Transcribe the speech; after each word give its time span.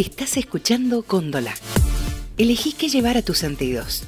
Estás 0.00 0.38
escuchando 0.38 1.02
Cóndola. 1.02 1.52
Elegí 2.38 2.72
qué 2.72 2.88
llevar 2.88 3.18
a 3.18 3.22
tus 3.22 3.36
sentidos. 3.36 4.04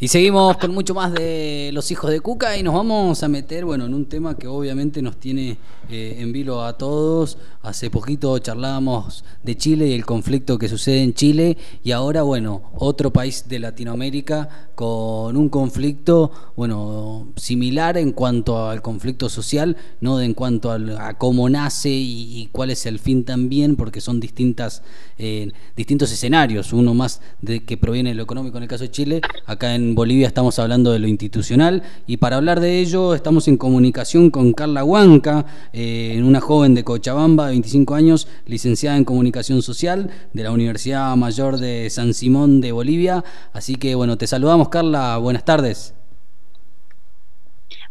Y 0.00 0.08
seguimos 0.08 0.56
con 0.56 0.74
mucho 0.74 0.92
más 0.92 1.12
de 1.12 1.70
los 1.72 1.88
hijos 1.92 2.10
de 2.10 2.18
Cuca 2.18 2.56
y 2.56 2.64
nos 2.64 2.74
vamos 2.74 3.22
a 3.22 3.28
meter, 3.28 3.64
bueno, 3.64 3.86
en 3.86 3.94
un 3.94 4.06
tema 4.06 4.36
que 4.36 4.48
obviamente 4.48 5.02
nos 5.02 5.20
tiene 5.20 5.56
eh, 5.88 6.16
en 6.18 6.32
vilo 6.32 6.64
a 6.64 6.76
todos. 6.76 7.38
Hace 7.66 7.90
poquito 7.90 8.38
charlábamos 8.38 9.24
de 9.42 9.56
Chile 9.56 9.88
y 9.88 9.92
el 9.94 10.06
conflicto 10.06 10.56
que 10.56 10.68
sucede 10.68 11.02
en 11.02 11.14
Chile 11.14 11.56
y 11.82 11.90
ahora, 11.90 12.22
bueno, 12.22 12.70
otro 12.76 13.12
país 13.12 13.48
de 13.48 13.58
Latinoamérica 13.58 14.68
con 14.76 15.36
un 15.36 15.48
conflicto, 15.48 16.30
bueno, 16.54 17.32
similar 17.34 17.98
en 17.98 18.12
cuanto 18.12 18.68
al 18.68 18.82
conflicto 18.82 19.28
social, 19.28 19.76
no 20.00 20.20
en 20.20 20.34
cuanto 20.34 20.70
a, 20.70 21.14
cómo 21.14 21.48
nace 21.48 21.90
y, 21.90 22.48
cuál 22.52 22.70
es 22.70 22.86
el 22.86 23.00
fin 23.00 23.24
también, 23.24 23.74
porque 23.74 24.00
son 24.00 24.20
distintas, 24.20 24.82
eh, 25.18 25.50
distintos 25.74 26.12
escenarios. 26.12 26.72
Uno 26.72 26.94
más 26.94 27.20
de 27.42 27.64
que 27.64 27.76
proviene 27.76 28.10
de 28.10 28.14
lo 28.14 28.22
económico 28.22 28.58
en 28.58 28.62
el 28.62 28.68
caso 28.68 28.84
de 28.84 28.92
Chile, 28.92 29.22
acá 29.44 29.74
en 29.74 29.96
Bolivia 29.96 30.28
estamos 30.28 30.56
hablando 30.60 30.92
de 30.92 31.00
lo 31.00 31.08
institucional 31.08 31.82
y 32.06 32.18
para 32.18 32.36
hablar 32.36 32.60
de 32.60 32.78
ello 32.78 33.14
estamos 33.14 33.48
en 33.48 33.56
comunicación 33.56 34.30
con 34.30 34.52
Carla 34.52 34.84
Huanca, 34.84 35.46
eh, 35.72 36.22
una 36.22 36.40
joven 36.40 36.74
de 36.74 36.84
Cochabamba, 36.84 37.55
25 37.56 37.94
años, 37.94 38.28
licenciada 38.44 38.96
en 38.96 39.04
comunicación 39.04 39.62
social 39.62 40.10
de 40.32 40.42
la 40.42 40.50
Universidad 40.50 41.16
Mayor 41.16 41.56
de 41.56 41.88
San 41.88 42.12
Simón 42.12 42.60
de 42.60 42.72
Bolivia. 42.72 43.24
Así 43.54 43.76
que 43.76 43.94
bueno, 43.94 44.18
te 44.18 44.26
saludamos 44.26 44.68
Carla, 44.68 45.16
buenas 45.16 45.44
tardes. 45.44 45.94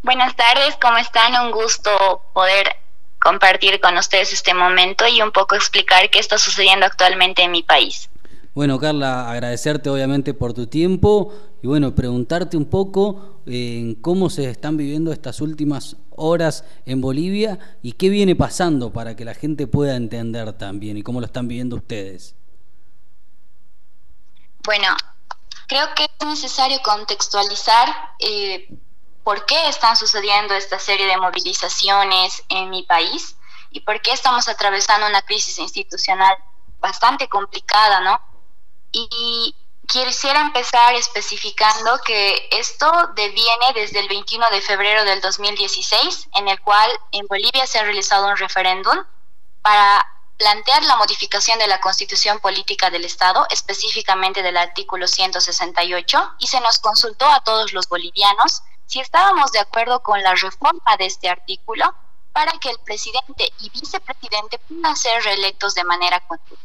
Buenas 0.03 0.35
tardes, 0.35 0.77
¿cómo 0.79 0.97
están? 0.97 1.33
Un 1.45 1.51
gusto 1.51 1.89
poder 2.33 2.75
compartir 3.19 3.79
con 3.81 3.97
ustedes 3.97 4.33
este 4.33 4.53
momento 4.53 5.03
y 5.07 5.19
un 5.23 5.31
poco 5.31 5.55
explicar 5.55 6.11
qué 6.11 6.19
está 6.19 6.37
sucediendo 6.37 6.85
actualmente 6.85 7.41
en 7.41 7.51
mi 7.51 7.63
país. 7.63 8.07
Bueno, 8.53 8.79
Carla, 8.79 9.31
agradecerte 9.31 9.89
obviamente 9.89 10.35
por 10.35 10.53
tu 10.53 10.67
tiempo 10.67 11.33
y 11.63 11.67
bueno, 11.67 11.95
preguntarte 11.95 12.55
un 12.55 12.65
poco 12.65 13.41
en 13.47 13.91
eh, 13.91 13.95
cómo 13.99 14.29
se 14.29 14.47
están 14.47 14.77
viviendo 14.77 15.11
estas 15.11 15.41
últimas 15.41 15.97
horas 16.17 16.63
en 16.85 17.01
Bolivia 17.01 17.59
y 17.81 17.93
qué 17.93 18.09
viene 18.09 18.35
pasando 18.35 18.91
para 18.91 19.15
que 19.15 19.25
la 19.25 19.33
gente 19.33 19.67
pueda 19.67 19.95
entender 19.95 20.53
también 20.53 20.97
y 20.97 21.03
cómo 21.03 21.19
lo 21.19 21.25
están 21.25 21.47
viviendo 21.47 21.75
ustedes. 21.75 22.35
Bueno, 24.63 24.87
creo 25.67 25.87
que 25.95 26.05
es 26.05 26.27
necesario 26.27 26.79
contextualizar 26.83 27.87
eh, 28.19 28.67
por 29.23 29.45
qué 29.45 29.69
están 29.69 29.95
sucediendo 29.95 30.53
esta 30.53 30.79
serie 30.79 31.05
de 31.05 31.17
movilizaciones 31.17 32.43
en 32.49 32.69
mi 32.69 32.83
país 32.83 33.35
y 33.71 33.81
por 33.81 34.01
qué 34.01 34.11
estamos 34.11 34.47
atravesando 34.47 35.07
una 35.07 35.21
crisis 35.21 35.59
institucional 35.59 36.35
bastante 36.79 37.27
complicada, 37.27 37.99
¿no? 38.01 38.21
Y 38.91 39.55
quisiera 39.87 40.41
empezar 40.41 40.93
especificando 40.95 41.99
que 42.05 42.47
esto 42.51 42.91
deviene 43.15 43.73
desde 43.73 43.99
el 43.99 44.07
21 44.07 44.49
de 44.49 44.61
febrero 44.61 45.03
del 45.05 45.21
2016, 45.21 46.29
en 46.35 46.47
el 46.47 46.61
cual 46.61 46.89
en 47.11 47.27
Bolivia 47.27 47.65
se 47.65 47.79
ha 47.79 47.83
realizado 47.83 48.27
un 48.27 48.37
referéndum 48.37 48.97
para 49.61 50.05
plantear 50.37 50.83
la 50.83 50.97
modificación 50.97 51.57
de 51.59 51.67
la 51.67 51.79
constitución 51.79 52.39
política 52.39 52.89
del 52.89 53.05
Estado, 53.05 53.45
específicamente 53.49 54.43
del 54.43 54.57
artículo 54.57 55.07
168, 55.07 56.35
y 56.39 56.47
se 56.47 56.59
nos 56.61 56.79
consultó 56.79 57.25
a 57.25 57.41
todos 57.41 57.73
los 57.73 57.87
bolivianos 57.87 58.63
si 58.85 58.99
estábamos 58.99 59.51
de 59.51 59.59
acuerdo 59.59 60.03
con 60.03 60.21
la 60.21 60.35
reforma 60.35 60.97
de 60.97 61.05
este 61.05 61.29
artículo 61.29 61.95
para 62.33 62.51
que 62.59 62.69
el 62.69 62.77
presidente 62.79 63.51
y 63.59 63.69
vicepresidente 63.69 64.59
puedan 64.59 64.95
ser 64.97 65.23
reelectos 65.23 65.73
de 65.73 65.85
manera 65.85 66.19
continua. 66.27 66.64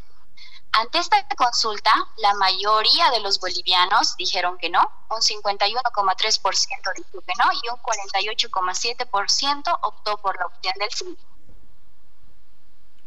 Ante 0.72 0.98
esta 0.98 1.26
consulta, 1.36 1.92
la 2.18 2.32
mayoría 2.34 3.10
de 3.10 3.20
los 3.20 3.40
bolivianos 3.40 4.16
dijeron 4.16 4.56
que 4.58 4.70
no, 4.70 4.80
un 5.10 5.20
51,3% 5.20 6.94
dijo 6.96 7.20
que 7.26 7.32
no 7.38 7.52
y 7.52 7.68
un 7.68 7.78
48,7% 7.82 9.78
optó 9.82 10.16
por 10.18 10.38
la 10.38 10.46
opción 10.46 10.74
del 10.78 10.92
sí. 10.92 11.18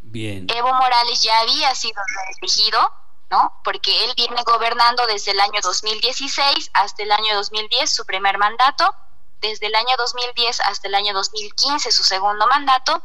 Bien. 0.02 0.48
Evo 0.54 0.74
Morales 0.74 1.24
ya 1.24 1.40
había 1.40 1.74
sido 1.74 2.02
reelegido, 2.06 2.94
¿no? 3.32 3.54
Porque 3.64 4.04
él 4.06 4.14
viene 4.16 4.44
gobernando 4.44 5.08
desde 5.08 5.32
el 5.32 5.40
año 5.40 5.62
2016 5.62 6.70
hasta 6.74 7.04
el 7.04 7.12
año 7.12 7.34
2010 7.36 7.90
su 7.90 8.06
primer 8.06 8.38
mandato, 8.38 8.94
desde 9.40 9.68
el 9.68 9.76
año 9.76 9.96
2010 9.98 10.60
hasta 10.60 10.88
el 10.90 10.96
año 10.96 11.14
2015 11.14 11.92
su 11.92 12.04
segundo 12.04 12.46
mandato 12.48 13.02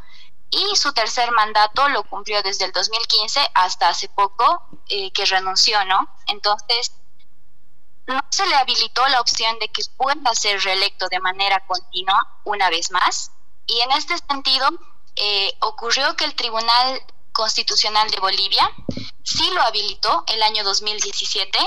y 0.51 0.77
su 0.77 0.93
tercer 0.93 1.31
mandato 1.33 1.89
lo 1.89 2.05
cumplió 2.05 2.43
desde 2.43 2.65
el 2.65 2.73
2015 2.73 3.41
hasta 3.55 3.89
hace 3.89 4.09
poco 4.09 4.63
eh, 4.89 5.11
que 5.13 5.27
renunció, 5.27 5.85
¿no? 5.85 6.09
Entonces, 6.27 6.93
no 8.07 8.21
se 8.31 8.47
le 8.47 8.55
habilitó 8.55 9.07
la 9.09 9.21
opción 9.21 9.59
de 9.59 9.69
que 9.69 9.83
pueda 9.97 10.35
ser 10.35 10.61
reelecto 10.63 11.09
de 11.09 11.21
manera 11.21 11.67
continua 11.67 12.41
una 12.45 12.71
vez 12.71 12.91
más. 12.91 13.33
Y 13.67 13.79
en 13.81 13.93
este 13.93 14.17
sentido, 14.17 14.69
eh, 15.17 15.53
ocurrió 15.61 16.17
que 16.17 16.25
el 16.25 16.35
Tribunal 16.35 17.03
Constitucional 17.33 18.11
de 18.11 18.21
Bolivia 18.21 18.71
sí 19.23 19.51
lo 19.51 19.63
habilitó 19.63 20.25
el 20.27 20.43
año 20.43 20.65
2017 20.65 21.59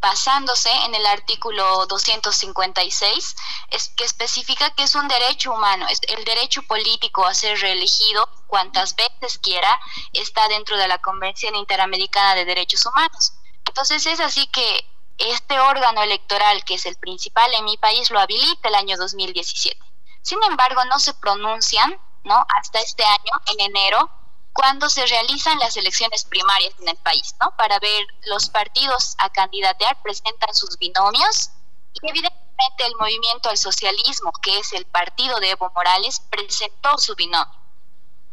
basándose 0.00 0.70
en 0.84 0.94
el 0.94 1.06
artículo 1.06 1.86
256, 1.86 3.36
es 3.70 3.88
que 3.90 4.04
especifica 4.04 4.70
que 4.70 4.84
es 4.84 4.94
un 4.94 5.08
derecho 5.08 5.52
humano, 5.52 5.86
el 6.08 6.24
derecho 6.24 6.62
político 6.62 7.26
a 7.26 7.34
ser 7.34 7.58
reelegido 7.60 8.28
cuantas 8.46 8.94
veces 8.94 9.38
quiera, 9.38 9.80
está 10.12 10.48
dentro 10.48 10.76
de 10.76 10.88
la 10.88 10.98
Convención 10.98 11.56
Interamericana 11.56 12.34
de 12.34 12.44
Derechos 12.44 12.86
Humanos. 12.86 13.32
Entonces 13.66 14.06
es 14.06 14.20
así 14.20 14.46
que 14.46 14.88
este 15.18 15.58
órgano 15.58 16.02
electoral, 16.02 16.64
que 16.64 16.74
es 16.74 16.86
el 16.86 16.96
principal 16.96 17.52
en 17.54 17.64
mi 17.64 17.76
país, 17.76 18.10
lo 18.10 18.20
habilita 18.20 18.68
el 18.68 18.76
año 18.76 18.96
2017. 18.96 19.78
Sin 20.22 20.42
embargo, 20.44 20.84
no 20.84 20.98
se 20.98 21.14
pronuncian, 21.14 21.98
¿no? 22.22 22.46
Hasta 22.60 22.80
este 22.80 23.04
año, 23.04 23.32
en 23.46 23.60
enero, 23.60 24.10
cuando 24.58 24.90
se 24.90 25.06
realizan 25.06 25.56
las 25.60 25.76
elecciones 25.76 26.24
primarias 26.24 26.74
en 26.80 26.88
el 26.88 26.96
país, 26.96 27.32
¿no? 27.40 27.54
Para 27.56 27.78
ver 27.78 28.04
los 28.24 28.48
partidos 28.48 29.14
a 29.18 29.30
candidatear 29.30 30.02
presentan 30.02 30.52
sus 30.52 30.76
binomios 30.78 31.50
y 31.92 32.10
evidentemente 32.10 32.86
el 32.86 32.96
movimiento 32.96 33.50
al 33.50 33.56
socialismo, 33.56 34.32
que 34.42 34.58
es 34.58 34.72
el 34.72 34.84
partido 34.84 35.38
de 35.38 35.50
Evo 35.50 35.70
Morales, 35.76 36.18
presentó 36.28 36.98
su 36.98 37.14
binomio, 37.14 37.54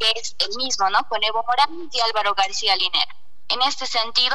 que 0.00 0.10
es 0.16 0.34
el 0.40 0.56
mismo, 0.56 0.90
¿no? 0.90 1.06
Con 1.08 1.22
Evo 1.22 1.44
Morales 1.46 1.94
y 1.94 2.00
Álvaro 2.00 2.34
García 2.34 2.74
Linera. 2.74 3.16
En 3.46 3.62
este 3.62 3.86
sentido, 3.86 4.34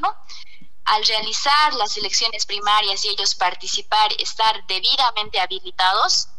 al 0.85 1.05
realizar 1.05 1.73
las 1.73 1.97
elecciones 1.97 2.45
primarias 2.45 3.03
y 3.03 3.09
ellos 3.09 3.35
participar, 3.35 4.13
estar 4.17 4.65
debidamente 4.65 5.41
habilitados, 5.41 6.29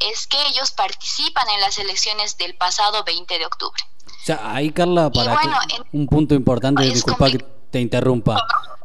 es 0.00 0.26
que 0.26 0.48
ellos 0.48 0.70
participan 0.72 1.48
en 1.48 1.62
las 1.62 1.78
elecciones 1.78 2.36
del 2.36 2.58
pasado 2.58 3.04
20 3.04 3.38
de 3.38 3.46
octubre. 3.46 3.82
Sea, 4.28 4.54
ahí 4.54 4.72
Carla, 4.72 5.10
para 5.10 5.38
un 5.90 6.06
punto 6.06 6.34
importante, 6.34 6.82
disculpa 6.84 7.30
que 7.30 7.38
te 7.70 7.80
interrumpa. 7.80 8.36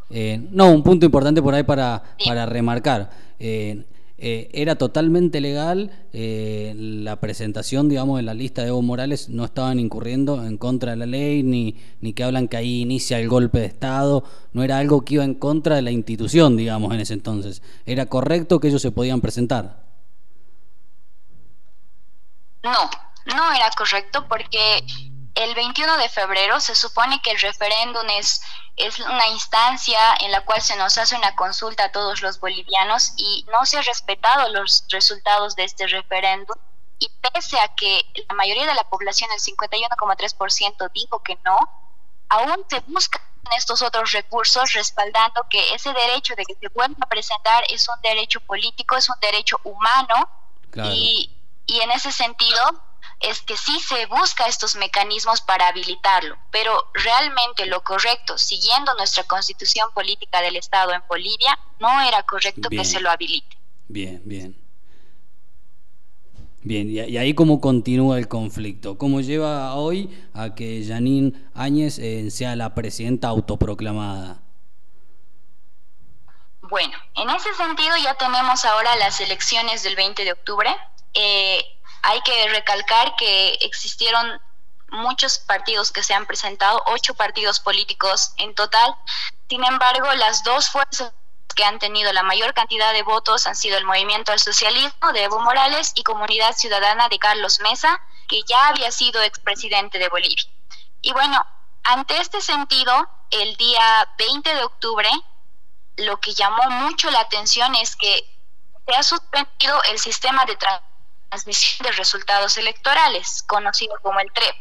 Eh, 0.09 0.39
no, 0.51 0.71
un 0.71 0.81
punto 0.81 1.05
importante 1.05 1.41
por 1.41 1.53
ahí 1.53 1.63
para, 1.63 2.01
para 2.25 2.45
remarcar. 2.45 3.09
Eh, 3.39 3.83
eh, 4.17 4.49
era 4.53 4.77
totalmente 4.77 5.41
legal 5.41 5.91
la 6.13 7.19
presentación, 7.19 7.89
digamos, 7.89 8.21
en 8.21 8.27
la 8.27 8.33
lista 8.33 8.61
de 8.61 8.69
Evo 8.69 8.81
Morales, 8.81 9.27
no 9.27 9.43
estaban 9.43 9.81
incurriendo 9.81 10.41
en 10.45 10.57
contra 10.57 10.91
de 10.91 10.95
la 10.95 11.07
ley, 11.07 11.43
ni, 11.43 11.75
ni 11.99 12.13
que 12.13 12.23
hablan 12.23 12.47
que 12.47 12.55
ahí 12.55 12.79
inicia 12.79 13.19
el 13.19 13.27
golpe 13.27 13.59
de 13.59 13.65
Estado, 13.65 14.23
no 14.53 14.63
era 14.63 14.77
algo 14.77 15.03
que 15.03 15.15
iba 15.15 15.25
en 15.25 15.33
contra 15.33 15.75
de 15.75 15.81
la 15.81 15.91
institución, 15.91 16.55
digamos, 16.55 16.93
en 16.93 17.01
ese 17.01 17.15
entonces. 17.15 17.61
Era 17.85 18.05
correcto 18.05 18.61
que 18.61 18.69
ellos 18.69 18.81
se 18.81 18.91
podían 18.91 19.19
presentar. 19.19 19.83
No, 22.63 22.89
no 23.25 23.51
era 23.51 23.69
correcto 23.75 24.25
porque 24.29 24.85
el 25.35 25.55
21 25.55 25.97
de 25.97 26.09
febrero 26.09 26.59
se 26.59 26.75
supone 26.75 27.21
que 27.21 27.31
el 27.31 27.39
referéndum 27.39 28.07
es, 28.11 28.41
es 28.75 28.99
una 28.99 29.27
instancia 29.29 29.97
en 30.19 30.31
la 30.31 30.41
cual 30.45 30.61
se 30.61 30.75
nos 30.75 30.97
hace 30.97 31.15
una 31.15 31.35
consulta 31.35 31.85
a 31.85 31.91
todos 31.91 32.21
los 32.21 32.39
bolivianos 32.39 33.13
y 33.17 33.45
no 33.51 33.65
se 33.65 33.77
han 33.77 33.83
respetado 33.83 34.49
los 34.49 34.85
resultados 34.89 35.55
de 35.55 35.63
este 35.63 35.87
referéndum. 35.87 36.55
Y 36.99 37.09
pese 37.09 37.59
a 37.59 37.67
que 37.69 38.05
la 38.29 38.35
mayoría 38.35 38.67
de 38.67 38.75
la 38.75 38.83
población, 38.83 39.29
el 39.31 39.39
51,3% 39.39 40.91
dijo 40.93 41.23
que 41.23 41.37
no, 41.43 41.57
aún 42.29 42.63
se 42.69 42.79
buscan 42.81 43.21
estos 43.57 43.81
otros 43.81 44.11
recursos 44.11 44.73
respaldando 44.73 45.45
que 45.49 45.73
ese 45.73 45.91
derecho 45.93 46.33
de 46.35 46.45
que 46.45 46.55
se 46.55 46.67
vuelva 46.69 46.95
a 47.01 47.09
presentar 47.09 47.63
es 47.69 47.87
un 47.89 48.01
derecho 48.01 48.39
político, 48.41 48.95
es 48.95 49.09
un 49.09 49.19
derecho 49.19 49.59
humano. 49.63 50.29
Y, 50.75 51.29
y 51.67 51.81
en 51.81 51.91
ese 51.91 52.11
sentido 52.11 52.59
es 53.23 53.41
que 53.41 53.55
sí 53.57 53.79
se 53.79 54.05
busca 54.07 54.47
estos 54.47 54.75
mecanismos 54.75 55.41
para 55.41 55.67
habilitarlo, 55.67 56.37
pero 56.51 56.71
realmente 56.93 57.65
lo 57.65 57.83
correcto, 57.83 58.37
siguiendo 58.37 58.93
nuestra 58.95 59.23
constitución 59.23 59.89
política 59.93 60.41
del 60.41 60.57
Estado 60.57 60.93
en 60.93 61.01
Bolivia, 61.07 61.57
no 61.79 62.01
era 62.01 62.23
correcto 62.23 62.69
que 62.69 62.83
se 62.83 62.99
lo 62.99 63.09
habilite. 63.09 63.57
Bien, 63.87 64.21
bien. 64.25 64.63
Bien, 66.65 66.89
y, 66.89 66.99
ahí 67.17 67.33
cómo 67.33 67.59
continúa 67.59 68.17
el 68.17 68.29
conflicto, 68.29 68.97
cómo 68.97 69.19
lleva 69.19 69.75
hoy 69.75 70.09
a 70.33 70.55
que 70.55 70.83
Janine 70.87 71.33
Áñez 71.53 71.99
eh, 71.99 72.31
sea 72.31 72.55
la 72.55 72.73
presidenta 72.73 73.27
autoproclamada. 73.27 74.41
Bueno, 76.61 76.97
en 77.15 77.29
ese 77.29 77.53
sentido 77.53 77.91
ya 78.01 78.15
tenemos 78.15 78.63
ahora 78.63 78.95
las 78.95 79.19
elecciones 79.19 79.83
del 79.83 79.97
20 79.97 80.23
de 80.23 80.31
octubre. 80.31 80.69
Eh, 81.13 81.61
hay 82.03 82.21
que 82.21 82.47
recalcar 82.49 83.15
que 83.15 83.53
existieron 83.61 84.41
muchos 84.89 85.39
partidos 85.39 85.91
que 85.91 86.03
se 86.03 86.13
han 86.13 86.27
presentado, 86.27 86.83
ocho 86.85 87.15
partidos 87.15 87.59
políticos 87.59 88.33
en 88.37 88.53
total. 88.53 88.95
Sin 89.49 89.63
embargo, 89.65 90.13
las 90.13 90.43
dos 90.43 90.69
fuerzas 90.69 91.11
que 91.55 91.63
han 91.63 91.79
tenido 91.79 92.11
la 92.13 92.23
mayor 92.23 92.53
cantidad 92.53 92.93
de 92.93 93.03
votos 93.03 93.47
han 93.47 93.55
sido 93.55 93.77
el 93.77 93.85
Movimiento 93.85 94.31
al 94.31 94.39
Socialismo 94.39 95.13
de 95.13 95.23
Evo 95.23 95.39
Morales 95.39 95.93
y 95.95 96.03
Comunidad 96.03 96.55
Ciudadana 96.55 97.09
de 97.09 97.19
Carlos 97.19 97.59
Mesa, 97.61 97.99
que 98.27 98.41
ya 98.43 98.67
había 98.67 98.91
sido 98.91 99.21
expresidente 99.21 99.97
de 99.97 100.09
Bolivia. 100.09 100.43
Y 101.01 101.13
bueno, 101.13 101.45
ante 101.83 102.17
este 102.19 102.41
sentido, 102.41 103.09
el 103.31 103.55
día 103.55 104.09
20 104.17 104.55
de 104.55 104.63
octubre, 104.63 105.09
lo 105.97 106.19
que 106.19 106.33
llamó 106.33 106.63
mucho 106.69 107.09
la 107.11 107.21
atención 107.21 107.75
es 107.75 107.95
que 107.95 108.29
se 108.85 108.95
ha 108.95 109.03
suspendido 109.03 109.81
el 109.83 109.99
sistema 109.99 110.45
de 110.45 110.57
transmisión 111.33 111.87
de 111.87 111.91
resultados 111.93 112.57
electorales, 112.57 113.43
conocido 113.43 113.95
como 114.01 114.19
el 114.19 114.31
TREP. 114.31 114.55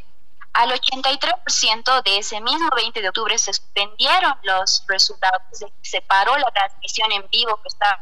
Al 0.54 0.70
83% 0.70 2.02
de 2.02 2.18
ese 2.18 2.40
mismo 2.40 2.68
20 2.74 3.00
de 3.00 3.08
octubre 3.08 3.38
se 3.38 3.52
suspendieron 3.52 4.34
los 4.42 4.84
resultados, 4.88 5.42
se 5.82 6.00
paró 6.02 6.36
la 6.38 6.50
transmisión 6.50 7.12
en 7.12 7.28
vivo 7.28 7.58
que 7.62 7.68
estaban 7.68 7.98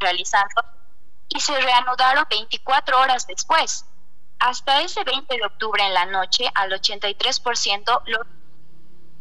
realizando 0.00 0.64
y 1.28 1.40
se 1.40 1.58
reanudaron 1.60 2.26
24 2.28 2.98
horas 2.98 3.26
después. 3.26 3.84
Hasta 4.38 4.82
ese 4.82 5.04
20 5.04 5.36
de 5.36 5.44
octubre 5.44 5.82
en 5.82 5.94
la 5.94 6.06
noche, 6.06 6.50
al 6.54 6.72
83%, 6.72 8.02
los 8.06 8.26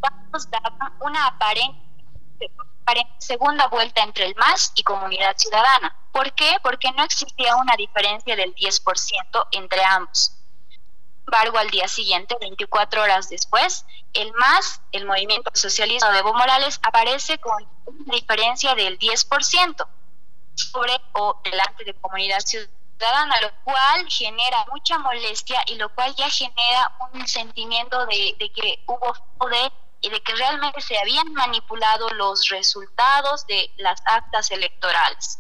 datos 0.01 0.50
daban 0.50 0.94
una 1.01 1.27
aparente, 1.27 1.79
segunda 3.17 3.67
vuelta 3.67 4.01
entre 4.03 4.25
el 4.25 4.35
MAS 4.35 4.73
y 4.75 4.83
Comunidad 4.83 5.35
Ciudadana. 5.38 5.95
¿Por 6.13 6.31
qué? 6.33 6.56
Porque 6.63 6.89
no 6.94 7.04
existía 7.04 7.57
una 7.57 7.75
diferencia 7.75 8.38
del 8.38 8.56
10% 8.56 9.48
entre 9.51 9.83
ambos 9.83 10.38
embargo, 11.33 11.57
al 11.57 11.69
día 11.71 11.88
siguiente, 11.88 12.36
24 12.39 13.01
horas 13.01 13.30
después, 13.30 13.86
el 14.13 14.31
MAS, 14.33 14.81
el 14.92 15.06
Movimiento 15.06 15.50
Socialista 15.54 16.12
de 16.12 16.19
Evo 16.19 16.33
Morales, 16.33 16.80
aparece 16.83 17.39
con 17.39 17.68
una 17.86 18.13
diferencia 18.13 18.75
del 18.75 19.00
10% 19.00 19.88
sobre 20.54 20.94
o 21.13 21.42
delante 21.44 21.83
de 21.86 21.95
comunidad 21.95 22.39
ciudadana, 22.42 23.42
lo 23.42 23.51
cual 23.63 24.06
genera 24.10 24.65
mucha 24.71 25.00
molestia 25.00 25.63
y 25.65 25.75
lo 25.75 25.89
cual 25.95 26.13
ya 26.15 26.30
genera 26.30 26.92
un 27.13 27.27
sentimiento 27.27 28.06
de, 28.06 28.51
que 28.54 28.83
hubo 28.86 29.13
poder 29.39 29.71
y 30.01 30.10
de 30.10 30.21
que 30.21 30.36
realmente 30.36 30.81
se 30.81 31.00
habían 31.00 31.33
manipulado 31.33 32.10
los 32.12 32.50
resultados 32.50 33.48
de 33.48 33.71
las 33.77 34.00
actas 34.06 34.51
electorales. 34.51 35.39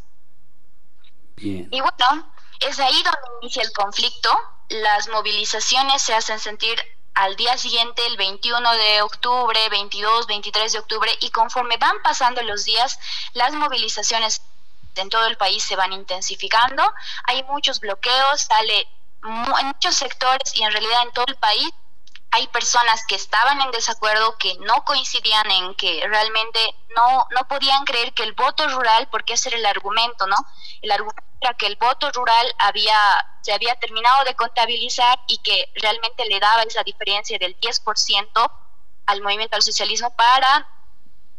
Y 1.37 1.67
bueno, 1.69 2.33
es 2.59 2.79
ahí 2.79 3.03
donde 3.03 3.19
inicia 3.41 3.63
el 3.63 3.71
conflicto, 3.73 4.29
las 4.69 5.07
movilizaciones 5.09 6.01
se 6.01 6.13
hacen 6.13 6.39
sentir 6.39 6.79
al 7.13 7.35
día 7.35 7.57
siguiente, 7.57 8.05
el 8.07 8.17
21 8.17 8.71
de 8.73 9.01
octubre, 9.01 9.59
22, 9.69 10.27
23 10.27 10.73
de 10.73 10.79
octubre, 10.79 11.11
y 11.19 11.29
conforme 11.29 11.77
van 11.77 12.01
pasando 12.01 12.41
los 12.41 12.65
días, 12.65 12.97
las 13.33 13.53
movilizaciones 13.53 14.41
en 14.95 15.09
todo 15.09 15.27
el 15.27 15.37
país 15.37 15.63
se 15.63 15.75
van 15.75 15.93
intensificando. 15.93 16.83
Hay 17.25 17.43
muchos 17.43 17.79
bloqueos, 17.79 18.41
sale 18.41 18.87
en 19.23 19.67
muchos 19.67 19.95
sectores 19.95 20.55
y 20.55 20.63
en 20.63 20.71
realidad 20.71 21.03
en 21.03 21.11
todo 21.11 21.25
el 21.27 21.35
país 21.35 21.69
hay 22.33 22.47
personas 22.47 23.05
que 23.05 23.13
estaban 23.13 23.61
en 23.61 23.69
desacuerdo, 23.69 24.35
que 24.39 24.55
no 24.61 24.83
coincidían 24.85 25.51
en 25.51 25.75
que 25.75 26.03
realmente 26.07 26.59
no, 26.95 27.27
no 27.29 27.47
podían 27.47 27.85
creer 27.85 28.11
que 28.13 28.23
el 28.23 28.33
voto 28.33 28.67
rural, 28.69 29.07
porque 29.11 29.33
ese 29.33 29.49
era 29.49 29.59
el 29.59 29.65
argumento, 29.67 30.25
¿no? 30.25 30.37
El 30.81 30.91
argumento 30.91 31.21
era 31.39 31.53
que 31.53 31.67
el 31.67 31.75
voto 31.75 32.11
rural 32.11 32.55
había, 32.57 32.97
se 33.43 33.53
había 33.53 33.75
terminado 33.75 34.23
de 34.23 34.33
contabilizar 34.33 35.19
y 35.27 35.37
que 35.43 35.71
realmente 35.75 36.25
le 36.25 36.39
daba 36.39 36.63
esa 36.63 36.81
diferencia 36.81 37.37
del 37.37 37.55
10% 37.59 38.51
al 39.05 39.21
movimiento 39.21 39.55
al 39.55 39.61
socialismo 39.61 40.09
para 40.15 40.67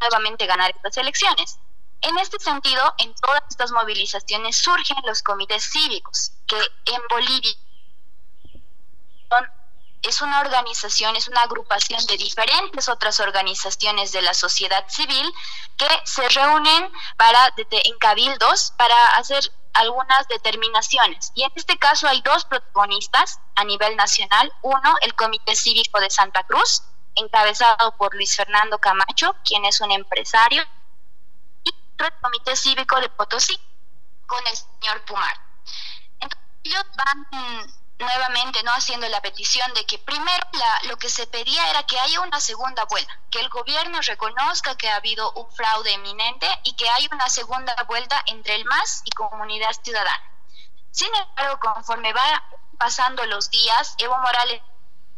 nuevamente 0.00 0.47
ganar 0.47 0.70
estas 0.76 0.97
elecciones. 0.99 1.58
En 2.02 2.17
este 2.19 2.38
sentido, 2.38 2.94
en 2.99 3.12
todas 3.17 3.43
estas 3.50 3.73
movilizaciones 3.73 4.58
surgen 4.58 4.99
los 5.05 5.25
comités 5.25 5.69
cívicos, 5.73 6.31
que 6.47 6.58
en 6.85 7.02
Bolivia 7.11 7.56
es 10.05 10.21
una 10.21 10.41
organización, 10.41 11.17
es 11.17 11.29
una 11.29 11.43
agrupación 11.43 12.05
de 12.06 12.17
diferentes 12.17 12.89
otras 12.89 13.21
organizaciones 13.21 14.12
de 14.12 14.23
la 14.23 14.35
sociedad 14.35 14.85
civil 14.89 15.33
que 15.77 15.89
se 16.05 16.29
reúnen 16.29 16.91
para 17.17 17.53
en 17.56 17.99
cabildos 17.99 18.73
para 18.77 19.17
hacer 19.17 19.51
algunas 19.73 20.29
determinaciones. 20.29 21.33
Y 21.35 21.43
en 21.43 21.53
este 21.56 21.79
caso 21.79 22.06
hay 22.06 22.21
dos 22.23 22.45
protagonistas 22.45 23.41
a 23.56 23.65
nivel 23.65 23.97
nacional. 23.97 24.53
Uno, 24.62 24.95
el 25.03 25.15
Comité 25.15 25.56
Cívico 25.56 26.01
de 26.01 26.11
Santa 26.11 26.45
Cruz, 26.45 26.83
encabezado 27.17 27.97
por 27.97 28.15
Luis 28.15 28.37
Fernando 28.37 28.79
Camacho, 28.79 29.35
quien 29.45 29.65
es 29.65 29.81
un 29.81 29.91
empresario, 29.91 30.62
y 31.65 31.71
otro, 31.95 32.07
el 32.07 32.21
Comité 32.21 32.57
Cívico 32.57 33.00
de 33.00 33.09
Potosí, 33.09 33.59
con 34.27 34.47
el 34.47 34.57
señor 34.57 35.05
Pumar. 35.05 35.37
Entonces, 36.21 36.49
ellos 36.62 36.85
van 36.97 37.75
nuevamente 37.99 38.62
no 38.62 38.73
haciendo 38.73 39.08
la 39.08 39.20
petición 39.20 39.73
de 39.75 39.87
que 39.87 39.99
primero 39.99 40.46
lo 40.85 40.96
que 40.96 41.08
se 41.08 41.26
pedía 41.26 41.70
era 41.70 41.85
que 41.85 41.99
haya 41.99 42.20
una 42.20 42.41
segunda 42.41 42.85
vuelta, 42.85 43.19
que 43.31 43.41
el 43.41 43.49
gobierno 43.49 44.00
reconozca 44.00 44.76
que 44.76 44.88
ha 44.88 44.96
habido 44.96 45.32
un 45.32 45.50
fraude 45.52 45.93
eminente 45.93 46.46
y 46.64 46.75
que 46.75 46.88
hay 46.88 47.08
una 47.12 47.29
segunda 47.29 47.75
vuelta 47.87 48.23
entre 48.26 48.56
el 48.56 48.64
MAS 48.64 49.02
y 49.05 49.11
comunidad 49.11 49.73
ciudadana. 49.82 50.23
Sin 50.91 51.14
embargo, 51.14 51.58
conforme 51.61 52.12
va 52.12 52.44
pasando 52.79 53.25
los 53.26 53.50
días, 53.50 53.94
Evo 53.99 54.17
Morales 54.19 54.61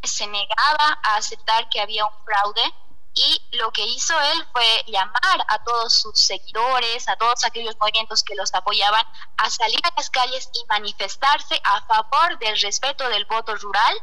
se 0.03 0.27
negaba 0.27 0.99
a 1.03 1.17
aceptar 1.17 1.69
que 1.69 1.81
había 1.81 2.07
un 2.07 2.25
fraude 2.25 2.75
y 3.17 3.43
lo 3.53 3.73
que 3.73 3.83
hizo 3.83 4.19
él 4.21 4.47
fue 4.53 4.85
llamar 4.87 5.45
a 5.49 5.65
todos 5.65 5.95
sus 5.95 6.21
seguidores, 6.21 7.09
a 7.09 7.17
todos 7.17 7.45
aquellos 7.45 7.75
movimientos 7.81 8.23
que 8.23 8.35
los 8.35 8.53
apoyaban, 8.55 9.05
a 9.39 9.49
salir 9.49 9.81
a 9.85 9.93
las 9.97 10.11
calles 10.11 10.51
y 10.53 10.67
manifestarse 10.69 11.59
a 11.65 11.81
favor 11.87 12.39
del 12.39 12.61
respeto 12.61 13.09
del 13.09 13.25
voto 13.25 13.57
rural. 13.57 14.03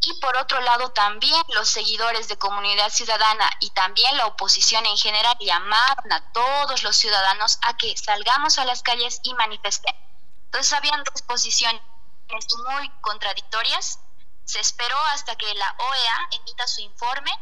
Y 0.00 0.20
por 0.20 0.36
otro 0.36 0.60
lado, 0.60 0.90
también 0.90 1.42
los 1.48 1.68
seguidores 1.68 2.28
de 2.28 2.36
Comunidad 2.38 2.90
Ciudadana 2.90 3.50
y 3.58 3.70
también 3.70 4.16
la 4.18 4.26
oposición 4.26 4.86
en 4.86 4.98
general 4.98 5.36
llamaron 5.40 6.12
a 6.12 6.32
todos 6.32 6.84
los 6.84 6.96
ciudadanos 6.96 7.58
a 7.62 7.76
que 7.76 7.96
salgamos 7.96 8.58
a 8.58 8.66
las 8.66 8.82
calles 8.82 9.18
y 9.24 9.34
manifestemos. 9.34 10.00
Entonces 10.44 10.72
habían 10.74 11.02
dos 11.02 11.22
posiciones 11.22 11.82
muy 12.28 12.88
contradictorias. 13.00 13.98
Se 14.44 14.60
esperó 14.60 14.96
hasta 15.12 15.34
que 15.34 15.52
la 15.54 15.74
OEA 15.78 16.28
emita 16.32 16.66
su 16.68 16.82
informe 16.82 17.32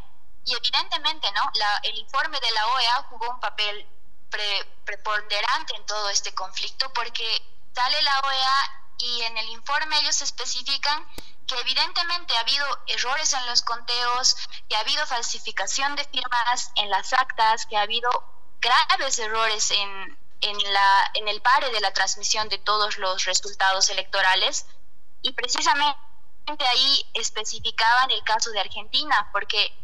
y 0.44 0.54
evidentemente, 0.54 1.30
¿no? 1.32 1.50
La, 1.54 1.78
el 1.84 1.96
informe 1.98 2.38
de 2.40 2.50
la 2.50 2.66
OEA 2.68 3.06
jugó 3.10 3.30
un 3.30 3.40
papel 3.40 3.86
preponderante 4.84 5.76
en 5.76 5.84
todo 5.86 6.08
este 6.08 6.34
conflicto 6.34 6.90
porque 6.94 7.24
sale 7.74 8.00
la 8.02 8.20
OEA 8.20 8.82
y 8.98 9.22
en 9.22 9.36
el 9.36 9.48
informe 9.50 9.98
ellos 9.98 10.22
especifican 10.22 11.06
que 11.46 11.58
evidentemente 11.60 12.36
ha 12.36 12.40
habido 12.40 12.66
errores 12.86 13.32
en 13.32 13.46
los 13.46 13.62
conteos, 13.62 14.36
que 14.68 14.76
ha 14.76 14.80
habido 14.80 15.06
falsificación 15.06 15.96
de 15.96 16.04
firmas 16.04 16.70
en 16.76 16.88
las 16.88 17.12
actas, 17.12 17.66
que 17.66 17.76
ha 17.76 17.82
habido 17.82 18.10
graves 18.60 19.18
errores 19.18 19.70
en, 19.70 20.18
en, 20.40 20.72
la, 20.72 21.10
en 21.14 21.28
el 21.28 21.42
pare 21.42 21.70
de 21.70 21.80
la 21.80 21.92
transmisión 21.92 22.48
de 22.48 22.58
todos 22.58 22.98
los 22.98 23.24
resultados 23.24 23.90
electorales. 23.90 24.66
Y 25.20 25.32
precisamente 25.32 25.96
ahí 26.48 27.06
especificaban 27.14 28.10
el 28.10 28.22
caso 28.24 28.50
de 28.50 28.60
Argentina, 28.60 29.28
porque 29.32 29.76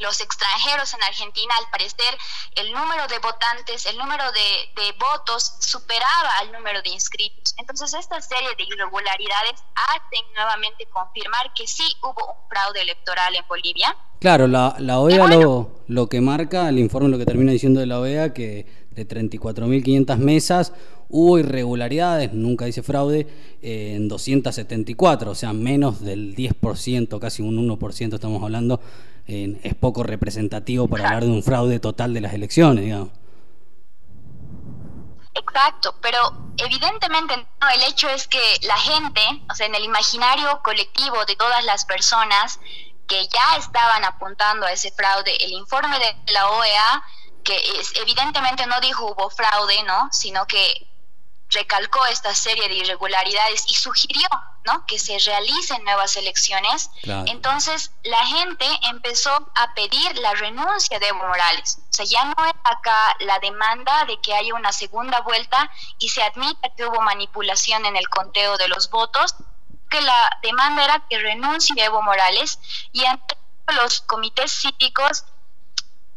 los 0.00 0.20
extranjeros 0.20 0.94
en 0.94 1.02
Argentina, 1.02 1.54
al 1.58 1.70
parecer, 1.70 2.16
el 2.56 2.72
número 2.72 3.06
de 3.08 3.18
votantes, 3.18 3.86
el 3.86 3.96
número 3.98 4.24
de, 4.32 4.82
de, 4.82 4.92
votos 4.98 5.56
superaba 5.60 6.38
al 6.40 6.52
número 6.52 6.82
de 6.82 6.90
inscritos. 6.90 7.54
Entonces, 7.58 7.94
esta 7.94 8.20
serie 8.20 8.48
de 8.56 8.64
irregularidades 8.64 9.62
hacen 9.74 10.24
nuevamente 10.34 10.86
confirmar 10.86 11.52
que 11.54 11.66
sí 11.66 11.84
hubo 12.02 12.26
un 12.26 12.48
fraude 12.48 12.80
electoral 12.80 13.34
en 13.36 13.46
Bolivia. 13.48 13.96
Claro, 14.20 14.48
la, 14.48 14.74
la 14.78 14.98
OEA 14.98 15.26
lo, 15.28 15.70
lo 15.86 16.08
que 16.08 16.20
marca, 16.20 16.68
el 16.68 16.78
informe 16.78 17.08
lo 17.08 17.18
que 17.18 17.26
termina 17.26 17.52
diciendo 17.52 17.80
de 17.80 17.86
la 17.86 18.00
OEA, 18.00 18.34
que 18.34 18.88
de 18.90 19.06
34.500 19.06 20.16
mesas 20.16 20.72
hubo 21.08 21.38
irregularidades, 21.38 22.32
nunca 22.32 22.64
dice 22.64 22.82
fraude, 22.82 23.26
eh, 23.62 23.94
en 23.96 24.08
274, 24.08 25.30
o 25.30 25.34
sea, 25.34 25.52
menos 25.52 26.00
del 26.00 26.34
10%, 26.34 27.18
casi 27.18 27.42
un 27.42 27.58
1% 27.58 28.14
estamos 28.14 28.42
hablando 28.42 28.80
es 29.28 29.74
poco 29.74 30.02
representativo 30.04 30.88
para 30.88 31.04
hablar 31.04 31.24
de 31.24 31.30
un 31.30 31.42
fraude 31.42 31.78
total 31.80 32.14
de 32.14 32.22
las 32.22 32.32
elecciones, 32.32 32.82
digamos. 32.82 33.10
Exacto, 35.34 35.94
pero 36.00 36.18
evidentemente 36.56 37.34
el 37.34 37.82
hecho 37.84 38.08
es 38.08 38.26
que 38.26 38.40
la 38.62 38.76
gente, 38.76 39.20
o 39.50 39.54
sea, 39.54 39.66
en 39.66 39.74
el 39.74 39.84
imaginario 39.84 40.60
colectivo 40.64 41.24
de 41.26 41.36
todas 41.36 41.64
las 41.64 41.84
personas 41.84 42.58
que 43.06 43.28
ya 43.28 43.56
estaban 43.58 44.04
apuntando 44.04 44.66
a 44.66 44.72
ese 44.72 44.90
fraude, 44.90 45.36
el 45.44 45.52
informe 45.52 45.98
de 45.98 46.32
la 46.32 46.50
OEA, 46.50 47.02
que 47.44 47.56
es, 47.56 47.92
evidentemente 47.96 48.66
no 48.66 48.80
dijo 48.80 49.12
hubo 49.12 49.30
fraude, 49.30 49.82
¿no? 49.84 50.08
Sino 50.10 50.46
que 50.46 50.87
recalcó 51.50 52.04
esta 52.06 52.34
serie 52.34 52.68
de 52.68 52.74
irregularidades 52.74 53.64
y 53.68 53.74
sugirió 53.74 54.28
¿no? 54.64 54.84
que 54.86 54.98
se 54.98 55.18
realicen 55.18 55.82
nuevas 55.84 56.16
elecciones. 56.16 56.90
Entonces 57.02 57.92
la 58.02 58.24
gente 58.26 58.66
empezó 58.82 59.30
a 59.54 59.74
pedir 59.74 60.18
la 60.18 60.34
renuncia 60.34 60.98
de 60.98 61.08
Evo 61.08 61.26
Morales. 61.26 61.78
O 61.90 61.92
sea, 61.92 62.04
ya 62.04 62.24
no 62.24 62.44
es 62.44 62.54
acá 62.64 63.16
la 63.20 63.38
demanda 63.38 64.04
de 64.04 64.20
que 64.20 64.34
haya 64.34 64.54
una 64.54 64.72
segunda 64.72 65.20
vuelta 65.20 65.70
y 65.98 66.10
se 66.10 66.22
admita 66.22 66.68
que 66.76 66.84
hubo 66.84 67.00
manipulación 67.00 67.86
en 67.86 67.96
el 67.96 68.08
conteo 68.08 68.58
de 68.58 68.68
los 68.68 68.90
votos, 68.90 69.34
que 69.88 70.00
la 70.02 70.38
demanda 70.42 70.84
era 70.84 71.04
que 71.08 71.18
renuncie 71.18 71.82
Evo 71.82 72.02
Morales 72.02 72.58
y 72.92 73.06
ante 73.06 73.36
los 73.74 74.02
comités 74.02 74.52
cívicos 74.52 75.24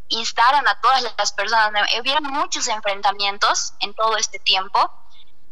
instaron 0.10 0.68
a 0.68 0.80
todas 0.82 1.04
las 1.18 1.32
personas. 1.32 1.90
Hubieron 2.02 2.26
muchos 2.26 2.68
enfrentamientos 2.68 3.74
en 3.80 3.94
todo 3.94 4.18
este 4.18 4.40
tiempo 4.40 4.92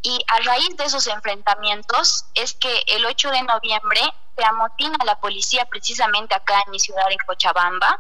y 0.02 0.24
a 0.28 0.40
raíz 0.40 0.78
de 0.78 0.86
esos 0.86 1.08
enfrentamientos 1.08 2.26
es 2.34 2.54
que 2.54 2.84
el 2.88 3.06
8 3.06 3.32
de 3.32 3.44
noviembre 3.44 4.02
se 4.38 4.46
amotina 4.46 4.98
la 5.06 5.20
policía 5.20 5.66
precisamente 5.66 6.34
acá 6.36 6.62
en 6.66 6.72
mi 6.72 6.80
ciudad, 6.80 7.12
en 7.12 7.18
Cochabamba. 7.26 8.00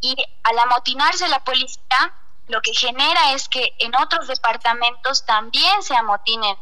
Y 0.00 0.16
al 0.44 0.58
amotinarse 0.60 1.26
la 1.28 1.42
policía, 1.42 2.14
lo 2.46 2.60
que 2.62 2.72
genera 2.72 3.32
es 3.32 3.48
que 3.48 3.74
en 3.78 3.96
otros 3.96 4.28
departamentos 4.28 5.26
también 5.26 5.82
se 5.82 5.96
amotinen 5.96 6.56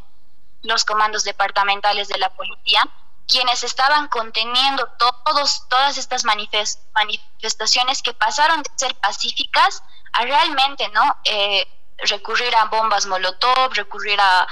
los 0.63 0.87
comandos 0.87 1.25
departamentales 1.25 2.09
de 2.09 2.19
la 2.19 2.31
policía, 2.31 2.81
quienes 3.29 3.63
estaban 3.63 4.09
conteniendo 4.09 4.89
todos, 4.99 5.69
todas 5.69 5.99
estas 5.99 6.25
manifestaciones 6.25 8.03
que 8.03 8.15
pasaron 8.15 8.63
de 8.63 8.71
ser 8.77 8.95
pacíficas 8.95 9.83
a 10.13 10.23
realmente 10.23 10.89
no 10.89 11.17
eh, 11.25 11.69
recurrir 11.99 12.55
a 12.57 12.67
bombas 12.67 13.07
molotov, 13.07 13.73
recurrir 13.73 14.21
a, 14.21 14.47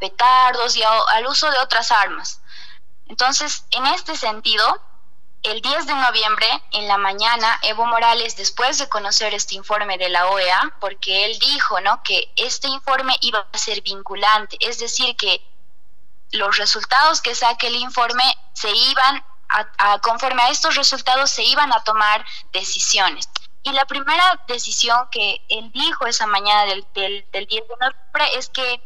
petardos 0.00 0.76
y 0.76 0.82
al 0.82 1.26
uso 1.26 1.50
de 1.50 1.58
otras 1.58 1.92
armas. 1.92 2.40
Entonces, 3.06 3.64
en 3.70 3.86
este 3.86 4.16
sentido, 4.16 4.80
el 5.42 5.60
10 5.60 5.86
de 5.86 5.94
noviembre, 5.94 6.48
en 6.72 6.88
la 6.88 6.96
mañana, 6.96 7.58
Evo 7.62 7.84
Morales, 7.84 8.36
después 8.36 8.78
de 8.78 8.88
conocer 8.88 9.34
este 9.34 9.54
informe 9.54 9.98
de 9.98 10.08
la 10.08 10.26
OEA, 10.28 10.74
porque 10.80 11.26
él 11.26 11.38
dijo 11.38 11.80
¿no? 11.80 12.02
que 12.02 12.32
este 12.36 12.68
informe 12.68 13.16
iba 13.20 13.46
a 13.52 13.58
ser 13.58 13.82
vinculante, 13.82 14.56
es 14.60 14.78
decir, 14.78 15.14
que 15.16 15.46
los 16.30 16.56
resultados 16.56 17.20
que 17.20 17.34
saque 17.34 17.66
el 17.66 17.76
informe 17.76 18.24
se 18.54 18.70
iban 18.70 19.24
a, 19.48 19.98
conforme 20.00 20.42
a 20.42 20.48
estos 20.48 20.74
resultados 20.74 21.30
se 21.30 21.44
iban 21.44 21.72
a 21.72 21.84
tomar 21.84 22.24
decisiones. 22.52 23.28
Y 23.64 23.72
la 23.72 23.86
primera 23.86 24.44
decisión 24.46 25.08
que 25.10 25.42
él 25.48 25.72
dijo 25.72 26.06
esa 26.06 26.26
mañana 26.26 26.66
del, 26.66 26.86
del, 26.94 27.46
10 27.46 27.48
de 27.48 27.76
noviembre 27.80 28.36
es 28.36 28.50
que 28.50 28.80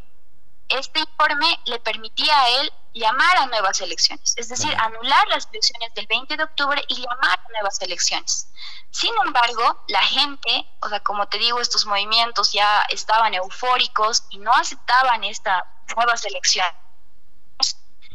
este 0.69 1.01
informe 1.01 1.59
le 1.65 1.81
permitía 1.81 2.41
a 2.41 2.49
él 2.61 2.73
llamar 2.95 3.37
a 3.39 3.47
nuevas 3.47 3.81
elecciones, 3.81 4.35
es 4.37 4.49
decir, 4.49 4.73
anular 4.79 5.27
las 5.29 5.49
elecciones 5.51 5.93
del 5.95 6.07
20 6.07 6.37
de 6.37 6.45
octubre 6.45 6.81
y 6.87 6.95
llamar 7.03 7.41
a 7.41 7.53
nuevas 7.55 7.81
elecciones. 7.83 8.49
Sin 8.91 9.13
embargo, 9.27 9.83
la 9.89 10.03
gente, 10.03 10.65
o 10.81 10.89
sea, 10.89 11.01
como 11.01 11.27
te 11.27 11.39
digo, 11.39 11.61
estos 11.61 11.85
movimientos 11.85 12.53
ya 12.53 12.83
estaban 12.89 13.35
eufóricos 13.35 14.25
y 14.31 14.39
no 14.39 14.53
aceptaban 14.53 15.25
estas 15.25 15.65
nuevas 15.97 16.25
elecciones. 16.25 16.75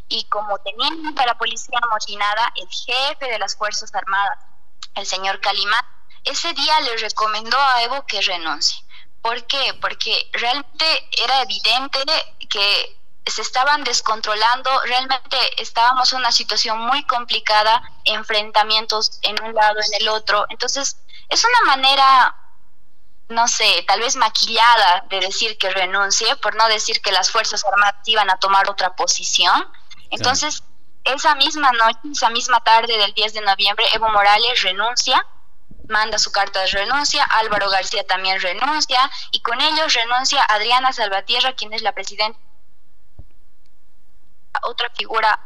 Y 0.07 0.23
como 0.25 0.57
tenían 0.59 1.17
a 1.17 1.25
la 1.25 1.37
policía 1.37 1.77
amotinada, 1.81 2.53
el 2.55 2.69
jefe 2.69 3.25
de 3.25 3.39
las 3.39 3.55
Fuerzas 3.57 3.93
Armadas, 3.93 4.39
el 4.95 5.05
señor 5.05 5.41
Calimán, 5.41 5.83
ese 6.23 6.53
día 6.53 6.81
le 6.81 6.97
recomendó 6.97 7.59
a 7.59 7.83
Evo 7.83 8.05
que 8.05 8.21
renuncie. 8.21 8.83
¿Por 9.21 9.45
qué? 9.45 9.73
Porque 9.79 10.29
realmente 10.33 10.85
era 11.11 11.41
evidente 11.41 11.99
que 12.49 12.97
se 13.25 13.41
estaban 13.41 13.83
descontrolando, 13.83 14.69
realmente 14.83 15.37
estábamos 15.61 16.11
en 16.11 16.19
una 16.19 16.31
situación 16.31 16.79
muy 16.79 17.05
complicada, 17.05 17.81
enfrentamientos 18.03 19.19
en 19.21 19.41
un 19.43 19.53
lado, 19.53 19.79
en 19.79 20.01
el 20.01 20.09
otro. 20.09 20.45
Entonces, 20.49 20.97
es 21.29 21.45
una 21.45 21.75
manera, 21.75 22.35
no 23.29 23.47
sé, 23.47 23.85
tal 23.87 24.01
vez 24.01 24.17
maquillada 24.17 25.05
de 25.09 25.21
decir 25.21 25.57
que 25.57 25.69
renuncie, 25.69 26.35
por 26.37 26.55
no 26.55 26.67
decir 26.67 27.01
que 27.01 27.13
las 27.13 27.31
Fuerzas 27.31 27.63
Armadas 27.65 28.07
iban 28.07 28.29
a 28.29 28.37
tomar 28.37 28.69
otra 28.69 28.95
posición. 28.95 29.71
Entonces, 30.09 30.63
esa 31.05 31.35
misma 31.35 31.71
noche, 31.71 31.99
esa 32.11 32.29
misma 32.29 32.59
tarde 32.61 32.97
del 32.97 33.13
10 33.13 33.33
de 33.33 33.41
noviembre, 33.41 33.85
Evo 33.93 34.09
Morales 34.09 34.61
renuncia 34.61 35.25
manda 35.87 36.17
su 36.17 36.31
carta 36.31 36.61
de 36.61 36.67
renuncia, 36.67 37.23
Álvaro 37.23 37.69
García 37.69 38.05
también 38.05 38.39
renuncia 38.39 39.09
y 39.31 39.41
con 39.41 39.59
ellos 39.61 39.93
renuncia 39.93 40.43
Adriana 40.43 40.93
Salvatierra, 40.93 41.53
quien 41.53 41.73
es 41.73 41.81
la 41.81 41.93
presidenta. 41.93 42.39
Otra 44.63 44.89
figura, 44.95 45.39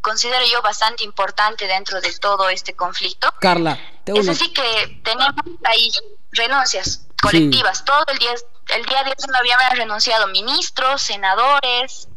considero 0.00 0.44
yo, 0.46 0.62
bastante 0.62 1.04
importante 1.04 1.66
dentro 1.66 2.00
de 2.00 2.12
todo 2.18 2.48
este 2.48 2.74
conflicto. 2.74 3.32
Carla, 3.40 3.78
es 4.06 4.28
así 4.28 4.52
que 4.52 5.00
tenemos 5.04 5.34
ahí 5.64 5.90
renuncias 6.32 7.06
colectivas. 7.20 7.84
Todo 7.84 8.04
el 8.08 8.18
día, 8.18 8.34
el 8.68 8.84
día 8.84 9.04
10 9.04 9.16
de 9.16 9.32
noviembre 9.32 9.66
han 9.70 9.76
renunciado 9.76 10.26
ministros, 10.28 11.02
senadores, 11.02 12.08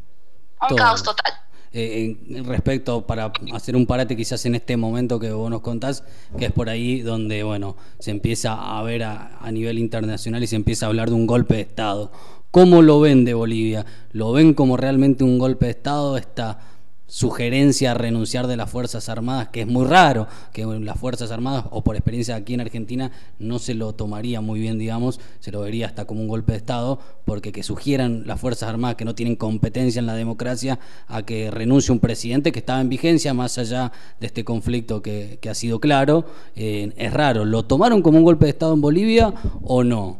un 0.62 0.76
caos 0.78 1.04
total. 1.04 1.40
Eh, 1.78 2.16
respecto 2.46 3.06
para 3.06 3.34
hacer 3.52 3.76
un 3.76 3.86
parate 3.86 4.16
quizás 4.16 4.46
en 4.46 4.56
este 4.56 4.78
momento 4.78 5.20
que 5.20 5.32
vos 5.32 5.50
nos 5.50 5.60
contás, 5.60 6.06
que 6.38 6.46
es 6.46 6.52
por 6.54 6.70
ahí 6.70 7.02
donde 7.02 7.44
bueno 7.44 7.76
se 8.00 8.12
empieza 8.12 8.54
a 8.54 8.82
ver 8.82 9.04
a, 9.04 9.38
a 9.40 9.52
nivel 9.52 9.78
internacional 9.78 10.42
y 10.42 10.48
se 10.48 10.56
empieza 10.56 10.86
a 10.86 10.90
hablar 10.90 11.10
de 11.10 11.16
un 11.16 11.28
golpe 11.28 11.56
de 11.56 11.62
Estado. 11.62 12.14
¿Cómo 12.50 12.82
lo 12.82 13.02
ven 13.02 13.26
de 13.26 13.34
Bolivia? 13.34 13.86
¿Lo 14.14 14.32
ven 14.32 14.54
como 14.54 14.78
realmente 14.78 15.26
un 15.26 15.38
golpe 15.38 15.66
de 15.66 15.72
Estado? 15.72 16.16
Esta 16.16 16.62
sugerencia 17.08 17.92
a 17.92 17.94
renunciar 17.94 18.48
de 18.48 18.58
las 18.58 18.70
Fuerzas 18.70 19.10
Armadas, 19.10 19.50
que 19.50 19.62
es 19.62 19.68
muy 19.68 19.86
raro 19.86 20.28
que 20.54 20.66
las 20.66 21.00
Fuerzas 21.00 21.32
Armadas, 21.32 21.66
o 21.70 21.84
por 21.84 21.96
experiencia 21.96 22.36
aquí 22.36 22.54
en 22.54 22.62
Argentina, 22.62 23.12
no 23.40 23.60
se 23.60 23.74
lo 23.74 23.94
tomaría 23.94 24.42
muy 24.42 24.60
bien, 24.60 24.80
digamos, 24.80 25.20
se 25.40 25.52
lo 25.52 25.62
vería 25.62 25.86
hasta 25.86 26.06
como 26.06 26.22
un 26.22 26.28
golpe 26.28 26.54
de 26.54 26.58
Estado, 26.58 27.00
porque 27.26 27.52
que 27.52 27.64
sugieran 27.64 28.24
las 28.26 28.40
Fuerzas 28.40 28.70
Armadas 28.70 28.96
que 28.96 29.06
no 29.06 29.16
tienen 29.16 29.36
competencia 29.36 30.00
en 30.00 30.08
la 30.08 30.16
democracia 30.16 30.80
a 31.08 31.24
que 31.24 31.52
renuncie 31.52 31.92
un 31.92 32.00
presidente 32.00 32.52
que 32.52 32.60
estaba 32.60 32.82
en 32.82 32.90
vigencia, 32.90 33.34
más 33.34 33.58
allá 33.58 33.92
de 34.20 34.28
este 34.28 34.44
conflicto 34.44 35.02
que, 35.02 35.40
ha 35.50 35.54
sido 35.54 35.80
claro, 35.80 36.26
eh, 36.56 36.92
es 36.98 37.14
raro. 37.14 37.46
¿Lo 37.46 37.64
tomaron 37.64 38.02
como 38.02 38.18
un 38.18 38.24
golpe 38.24 38.46
de 38.46 38.52
Estado 38.52 38.74
en 38.74 38.82
Bolivia 38.82 39.34
o 39.62 39.84
no? 39.84 40.20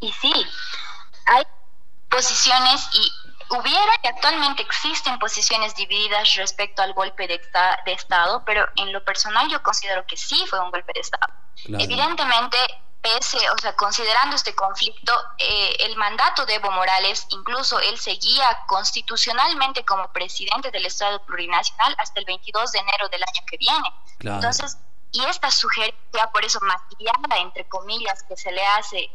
Y 0.00 0.08
sí, 0.08 0.32
hay 1.26 1.44
posiciones 2.10 2.88
y 2.94 3.31
hubiera 3.52 3.92
y 4.02 4.06
actualmente 4.06 4.62
existen 4.62 5.18
posiciones 5.18 5.74
divididas 5.74 6.34
respecto 6.36 6.82
al 6.82 6.92
golpe 6.94 7.26
de, 7.26 7.40
de, 7.84 7.92
Estado, 7.92 8.42
pero 8.44 8.66
en 8.76 8.92
lo 8.92 9.04
personal 9.04 9.48
yo 9.48 9.62
considero 9.62 10.06
que 10.06 10.16
sí 10.16 10.44
fue 10.48 10.60
un 10.60 10.70
golpe 10.70 10.92
de 10.94 11.00
Estado. 11.00 11.32
Evidentemente, 11.66 12.58
pese, 13.00 13.38
o 13.50 13.58
sea, 13.58 13.74
considerando 13.74 14.36
este 14.36 14.54
conflicto, 14.54 15.12
eh, 15.38 15.76
el 15.80 15.96
mandato 15.96 16.46
de 16.46 16.54
Evo 16.54 16.70
Morales, 16.70 17.26
incluso 17.30 17.78
él 17.80 17.98
seguía 17.98 18.64
constitucionalmente 18.66 19.84
como 19.84 20.10
presidente 20.12 20.70
del 20.70 20.86
Estado 20.86 21.22
plurinacional 21.24 21.94
hasta 21.98 22.20
el 22.20 22.26
22 22.26 22.72
de 22.72 22.78
enero 22.78 23.08
del 23.08 23.22
año 23.22 23.42
que 23.50 23.56
viene. 23.58 23.92
Entonces, 24.20 24.78
y 25.10 25.22
esta 25.24 25.50
sugerencia, 25.50 26.30
por 26.32 26.44
eso 26.44 26.58
maquillada, 26.62 27.36
entre 27.38 27.68
comillas, 27.68 28.22
que 28.22 28.36
se 28.36 28.50
le 28.50 28.64
hace 28.64 29.10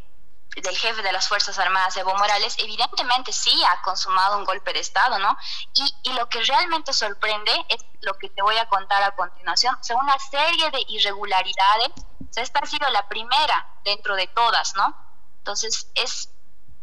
del 0.61 0.77
jefe 0.77 1.01
de 1.01 1.11
las 1.11 1.27
Fuerzas 1.27 1.57
Armadas, 1.59 1.95
Evo 1.97 2.13
Morales, 2.15 2.55
evidentemente 2.57 3.31
sí 3.31 3.53
ha 3.65 3.81
consumado 3.81 4.37
un 4.37 4.45
golpe 4.45 4.73
de 4.73 4.79
Estado, 4.79 5.19
¿no? 5.19 5.37
Y, 5.73 5.95
y 6.03 6.13
lo 6.13 6.27
que 6.29 6.41
realmente 6.43 6.93
sorprende 6.93 7.51
es 7.69 7.85
lo 8.01 8.17
que 8.17 8.29
te 8.29 8.41
voy 8.41 8.57
a 8.57 8.67
contar 8.67 9.03
a 9.03 9.15
continuación, 9.15 9.75
o 9.75 9.97
una 9.97 10.17
serie 10.19 10.69
de 10.71 10.83
irregularidades, 10.87 11.89
o 12.29 12.33
sea, 12.33 12.43
esta 12.43 12.59
ha 12.59 12.65
sido 12.65 12.89
la 12.89 13.07
primera 13.07 13.67
dentro 13.83 14.15
de 14.15 14.27
todas, 14.27 14.75
¿no? 14.75 14.95
Entonces, 15.39 15.87
es 15.95 16.29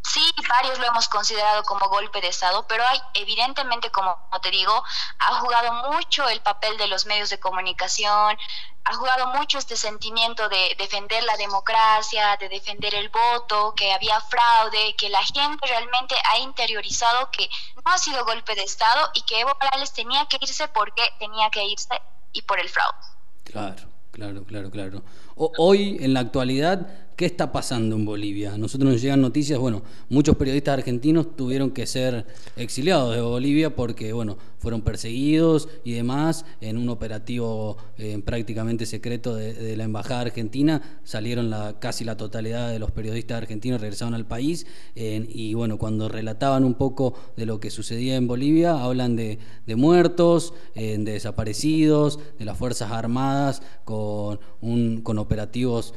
Sí, 0.07 0.21
varios 0.49 0.79
lo 0.79 0.87
hemos 0.87 1.09
considerado 1.09 1.63
como 1.65 1.89
golpe 1.89 2.21
de 2.21 2.29
Estado, 2.29 2.67
pero 2.69 2.87
hay, 2.87 3.01
evidentemente, 3.15 3.91
como 3.91 4.17
te 4.43 4.51
digo, 4.51 4.85
ha 5.19 5.41
jugado 5.41 5.73
mucho 5.91 6.29
el 6.29 6.43
papel 6.43 6.77
de 6.77 6.89
los 6.89 7.07
medios 7.07 7.31
de 7.31 7.41
comunicación, 7.41 8.37
ha 8.85 8.95
jugado 8.95 9.29
mucho 9.29 9.57
este 9.57 9.77
sentimiento 9.77 10.51
de 10.51 10.75
defender 10.79 11.25
la 11.25 11.39
democracia, 11.39 12.37
de 12.37 12.51
defender 12.51 12.95
el 12.95 13.09
voto, 13.09 13.75
que 13.75 13.95
había 13.95 14.21
fraude, 14.21 14.95
que 14.97 15.09
la 15.09 15.23
gente 15.25 15.67
realmente 15.67 16.15
ha 16.31 16.39
interiorizado 16.39 17.31
que 17.31 17.49
no 17.83 17.91
ha 17.91 17.97
sido 17.97 18.27
golpe 18.27 18.55
de 18.55 18.63
Estado 18.63 19.11
y 19.15 19.23
que 19.23 19.41
Evo 19.41 19.57
Morales 19.61 19.95
tenía 19.95 20.27
que 20.27 20.37
irse 20.39 20.69
porque 20.69 21.03
tenía 21.19 21.49
que 21.49 21.65
irse 21.65 22.01
y 22.33 22.43
por 22.43 22.61
el 22.61 22.69
fraude. 22.69 22.99
Claro, 23.45 23.89
claro, 24.13 24.45
claro, 24.45 24.71
claro. 24.71 25.03
Hoy, 25.37 25.97
en 26.01 26.15
la 26.15 26.21
actualidad, 26.21 27.05
¿Qué 27.17 27.27
está 27.27 27.53
pasando 27.53 27.95
en 27.95 28.05
Bolivia? 28.05 28.59
nosotros 28.59 28.91
nos 28.91 29.01
llegan 29.01 29.21
noticias, 29.21 29.57
bueno, 29.57 29.83
muchos 30.09 30.37
periodistas 30.37 30.79
argentinos 30.79 31.37
tuvieron 31.37 31.71
que 31.71 31.87
ser 31.87 32.27
exiliados 32.57 33.15
de 33.15 33.21
Bolivia 33.21 33.77
porque, 33.77 34.13
bueno, 34.13 34.37
fueron 34.59 34.81
perseguidos 34.81 35.69
y 35.85 35.93
demás 35.93 36.45
en 36.61 36.79
un 36.79 36.89
operativo 36.89 37.77
eh, 37.99 38.21
prácticamente 38.25 38.87
secreto 38.87 39.37
de, 39.37 39.77
la 39.77 39.85
Embajada 39.85 40.23
Argentina. 40.23 41.01
Salieron 41.05 41.55
casi 41.79 42.05
la 42.05 42.17
totalidad 42.17 42.71
de 42.71 42.79
los 42.79 42.91
periodistas 42.91 43.37
argentinos, 43.37 43.81
regresaron 43.81 44.15
al 44.15 44.27
país 44.27 44.67
y, 44.95 45.53
bueno, 45.55 45.77
cuando 45.77 46.09
relataban 46.09 46.65
un 46.65 46.75
poco 46.75 47.15
de 47.37 47.45
lo 47.45 47.61
que 47.61 47.71
sucedía 47.71 48.17
en 48.17 48.27
Bolivia, 48.27 48.83
hablan 48.83 49.17
de, 49.17 49.39
muertos, 49.77 50.55
de 50.75 50.99
desaparecidos, 50.99 52.19
de 52.39 52.45
las 52.47 52.57
Fuerzas 52.57 52.91
Armadas 52.91 53.63
con, 53.85 54.41
un, 54.63 55.03
operativos 55.25 55.95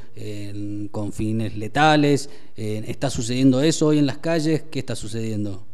con 0.90 1.12
fines 1.12 1.56
letales. 1.56 2.30
¿Está 2.56 3.10
sucediendo 3.10 3.62
eso 3.62 3.86
hoy 3.86 3.98
en 3.98 4.06
las 4.06 4.18
calles? 4.18 4.64
¿Qué 4.70 4.80
está 4.80 4.96
sucediendo? 4.96 5.64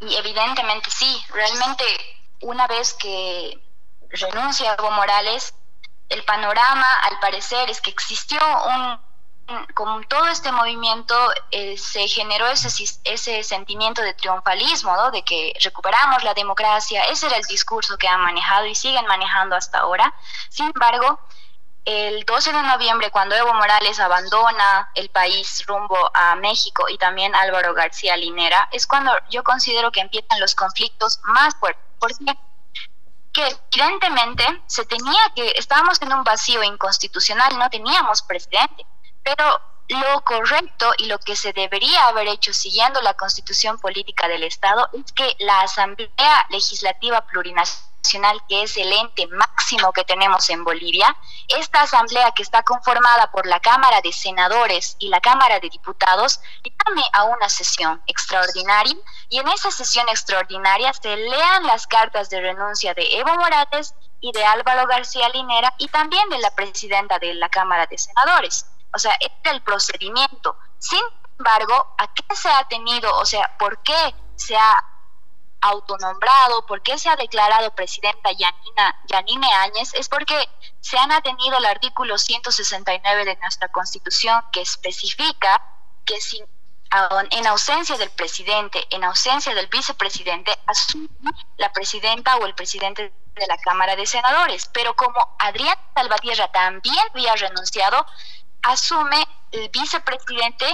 Y 0.00 0.14
evidentemente 0.14 0.90
sí, 0.90 1.16
realmente 1.32 1.84
una 2.40 2.66
vez 2.66 2.94
que 2.94 3.60
renuncia 4.10 4.74
Evo 4.78 4.90
Morales, 4.92 5.54
el 6.08 6.24
panorama 6.24 6.86
al 7.02 7.18
parecer 7.20 7.68
es 7.68 7.80
que 7.80 7.90
existió 7.90 8.38
un, 8.66 9.00
con 9.74 10.04
todo 10.04 10.26
este 10.28 10.52
movimiento 10.52 11.14
eh, 11.50 11.76
se 11.78 12.06
generó 12.06 12.46
ese, 12.46 12.68
ese 13.04 13.42
sentimiento 13.42 14.02
de 14.02 14.14
triunfalismo, 14.14 14.94
¿no? 14.94 15.10
de 15.10 15.22
que 15.22 15.52
recuperamos 15.62 16.22
la 16.22 16.34
democracia, 16.34 17.02
ese 17.04 17.26
era 17.26 17.36
el 17.36 17.44
discurso 17.44 17.98
que 17.98 18.08
han 18.08 18.20
manejado 18.20 18.66
y 18.66 18.74
siguen 18.74 19.06
manejando 19.06 19.56
hasta 19.56 19.78
ahora. 19.80 20.14
Sin 20.48 20.66
embargo, 20.66 21.18
el 21.88 22.26
12 22.26 22.52
de 22.52 22.62
noviembre, 22.64 23.10
cuando 23.10 23.34
Evo 23.34 23.54
Morales 23.54 23.98
abandona 23.98 24.90
el 24.94 25.08
país 25.08 25.64
rumbo 25.66 26.10
a 26.12 26.36
México 26.36 26.86
y 26.90 26.98
también 26.98 27.34
Álvaro 27.34 27.72
García 27.72 28.14
Linera, 28.14 28.68
es 28.72 28.86
cuando 28.86 29.10
yo 29.30 29.42
considero 29.42 29.90
que 29.90 30.00
empiezan 30.00 30.38
los 30.38 30.54
conflictos 30.54 31.18
más 31.24 31.54
fuertes. 31.54 31.82
Porque 31.98 32.36
que 33.32 33.56
evidentemente 33.72 34.44
se 34.66 34.84
tenía 34.84 35.32
que, 35.34 35.52
estábamos 35.56 36.02
en 36.02 36.12
un 36.12 36.24
vacío 36.24 36.62
inconstitucional, 36.62 37.58
no 37.58 37.70
teníamos 37.70 38.20
presidente, 38.20 38.84
pero 39.22 39.58
lo 39.88 40.20
correcto 40.24 40.92
y 40.98 41.06
lo 41.06 41.18
que 41.18 41.36
se 41.36 41.54
debería 41.54 42.08
haber 42.08 42.28
hecho 42.28 42.52
siguiendo 42.52 43.00
la 43.00 43.14
constitución 43.14 43.78
política 43.78 44.28
del 44.28 44.42
Estado 44.42 44.90
es 44.92 45.10
que 45.12 45.36
la 45.38 45.62
Asamblea 45.62 46.46
Legislativa 46.50 47.22
Plurinacional 47.22 47.87
que 48.48 48.62
es 48.62 48.76
el 48.76 48.92
ente 48.92 49.26
máximo 49.26 49.92
que 49.92 50.04
tenemos 50.04 50.48
en 50.50 50.64
Bolivia, 50.64 51.14
esta 51.48 51.82
asamblea 51.82 52.32
que 52.32 52.42
está 52.42 52.62
conformada 52.62 53.30
por 53.30 53.46
la 53.46 53.60
Cámara 53.60 54.00
de 54.00 54.12
Senadores 54.12 54.96
y 54.98 55.08
la 55.08 55.20
Cámara 55.20 55.60
de 55.60 55.68
Diputados 55.68 56.40
llame 56.64 57.02
a 57.12 57.24
una 57.24 57.48
sesión 57.48 58.02
extraordinaria 58.06 58.96
y 59.28 59.38
en 59.38 59.48
esa 59.48 59.70
sesión 59.70 60.08
extraordinaria 60.08 60.92
se 60.92 61.16
lean 61.16 61.66
las 61.66 61.86
cartas 61.86 62.30
de 62.30 62.40
renuncia 62.40 62.94
de 62.94 63.18
Evo 63.18 63.34
Morales 63.34 63.94
y 64.20 64.32
de 64.32 64.44
Álvaro 64.44 64.86
García 64.86 65.28
Linera 65.28 65.74
y 65.78 65.88
también 65.88 66.28
de 66.30 66.38
la 66.38 66.50
presidenta 66.52 67.18
de 67.18 67.34
la 67.34 67.48
Cámara 67.48 67.86
de 67.86 67.98
Senadores. 67.98 68.66
O 68.94 68.98
sea, 68.98 69.14
es 69.20 69.30
el 69.44 69.60
procedimiento. 69.62 70.56
Sin 70.78 71.02
embargo, 71.38 71.94
¿a 71.98 72.12
qué 72.14 72.34
se 72.34 72.48
ha 72.48 72.66
tenido? 72.68 73.14
O 73.16 73.26
sea, 73.26 73.56
¿por 73.58 73.82
qué 73.82 74.14
se 74.36 74.56
ha 74.56 74.82
autonombrado, 75.60 76.66
por 76.66 76.82
qué 76.82 76.98
se 76.98 77.08
ha 77.08 77.16
declarado 77.16 77.74
presidenta 77.74 78.30
Yanina, 78.32 79.00
Yanine 79.06 79.52
Áñez, 79.54 79.92
es 79.94 80.08
porque 80.08 80.48
se 80.80 80.98
han 80.98 81.10
atenido 81.12 81.56
al 81.56 81.66
artículo 81.66 82.18
169 82.18 83.24
de 83.24 83.36
nuestra 83.36 83.68
Constitución 83.68 84.42
que 84.52 84.60
especifica 84.60 85.62
que 86.04 86.20
sin, 86.20 86.46
en 87.30 87.46
ausencia 87.46 87.96
del 87.96 88.10
presidente, 88.10 88.86
en 88.90 89.04
ausencia 89.04 89.54
del 89.54 89.66
vicepresidente, 89.66 90.56
asume 90.66 91.08
la 91.56 91.72
presidenta 91.72 92.36
o 92.36 92.46
el 92.46 92.54
presidente 92.54 93.12
de 93.34 93.46
la 93.46 93.58
Cámara 93.58 93.96
de 93.96 94.06
Senadores. 94.06 94.70
Pero 94.72 94.94
como 94.96 95.36
Adrián 95.38 95.76
Salvatierra 95.94 96.48
también 96.52 96.96
había 97.10 97.34
renunciado, 97.34 98.06
asume 98.62 99.26
el 99.52 99.68
vicepresidente 99.70 100.66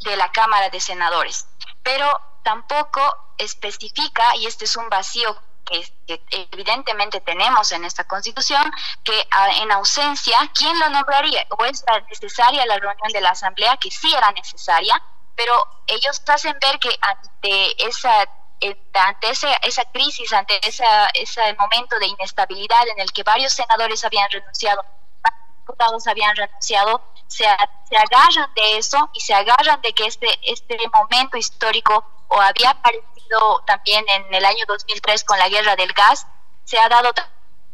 de 0.00 0.16
la 0.16 0.30
Cámara 0.32 0.68
de 0.68 0.80
Senadores. 0.80 1.46
Pero 1.82 2.31
tampoco 2.42 3.00
especifica, 3.38 4.36
y 4.36 4.46
este 4.46 4.64
es 4.64 4.76
un 4.76 4.88
vacío 4.88 5.36
que, 5.64 6.20
evidentemente 6.30 7.20
tenemos 7.20 7.72
en 7.72 7.84
esta 7.84 8.04
constitución, 8.04 8.62
que 9.04 9.26
ah, 9.30 9.48
en 9.62 9.72
ausencia, 9.72 10.38
¿quién 10.54 10.78
lo 10.78 10.88
nombraría? 10.90 11.46
¿O 11.50 11.64
es 11.64 11.84
necesaria 12.08 12.66
la 12.66 12.78
reunión 12.78 13.08
de 13.12 13.20
la 13.20 13.30
asamblea? 13.30 13.76
Que 13.76 13.90
sí 13.90 14.12
era 14.14 14.30
necesaria, 14.32 15.00
pero 15.34 15.66
ellos 15.86 16.22
hacen 16.26 16.56
ver 16.60 16.78
que 16.78 16.96
ante 17.00 17.86
esa 17.86 18.28
eh, 18.60 18.78
ante 18.94 19.30
esa, 19.30 19.54
esa 19.56 19.84
crisis, 19.86 20.32
ante 20.32 20.60
esa, 20.66 21.08
ese 21.14 21.40
momento 21.54 21.98
de 21.98 22.06
inestabilidad 22.06 22.86
en 22.88 23.00
el 23.00 23.12
que 23.12 23.24
varios 23.24 23.52
senadores 23.52 24.04
habían 24.04 24.30
renunciado, 24.30 24.84
varios 25.20 25.56
diputados 25.58 26.06
habían 26.06 26.36
renunciado, 26.36 27.02
se, 27.26 27.44
se 27.88 27.96
agarran 27.96 28.54
de 28.54 28.78
eso 28.78 29.10
y 29.14 29.20
se 29.20 29.34
agarran 29.34 29.80
de 29.80 29.92
que 29.92 30.06
este, 30.06 30.28
este 30.42 30.78
momento 30.92 31.36
histórico 31.36 32.04
o 32.32 32.40
había 32.40 32.70
aparecido 32.70 33.62
también 33.66 34.04
en 34.08 34.34
el 34.34 34.44
año 34.44 34.64
2003 34.66 35.24
con 35.24 35.38
la 35.38 35.48
guerra 35.48 35.76
del 35.76 35.92
gas, 35.92 36.26
se 36.64 36.78
ha 36.78 36.88
dado 36.88 37.12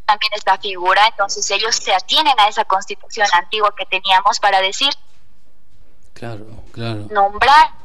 también 0.06 0.32
esta 0.34 0.58
figura, 0.58 1.06
entonces 1.06 1.50
ellos 1.50 1.76
se 1.76 1.94
atienen 1.94 2.38
a 2.40 2.48
esa 2.48 2.64
constitución 2.64 3.26
antigua 3.32 3.74
que 3.76 3.86
teníamos 3.86 4.40
para 4.40 4.60
decir, 4.60 4.92
claro, 6.14 6.44
claro. 6.72 7.06
nombrar 7.10 7.78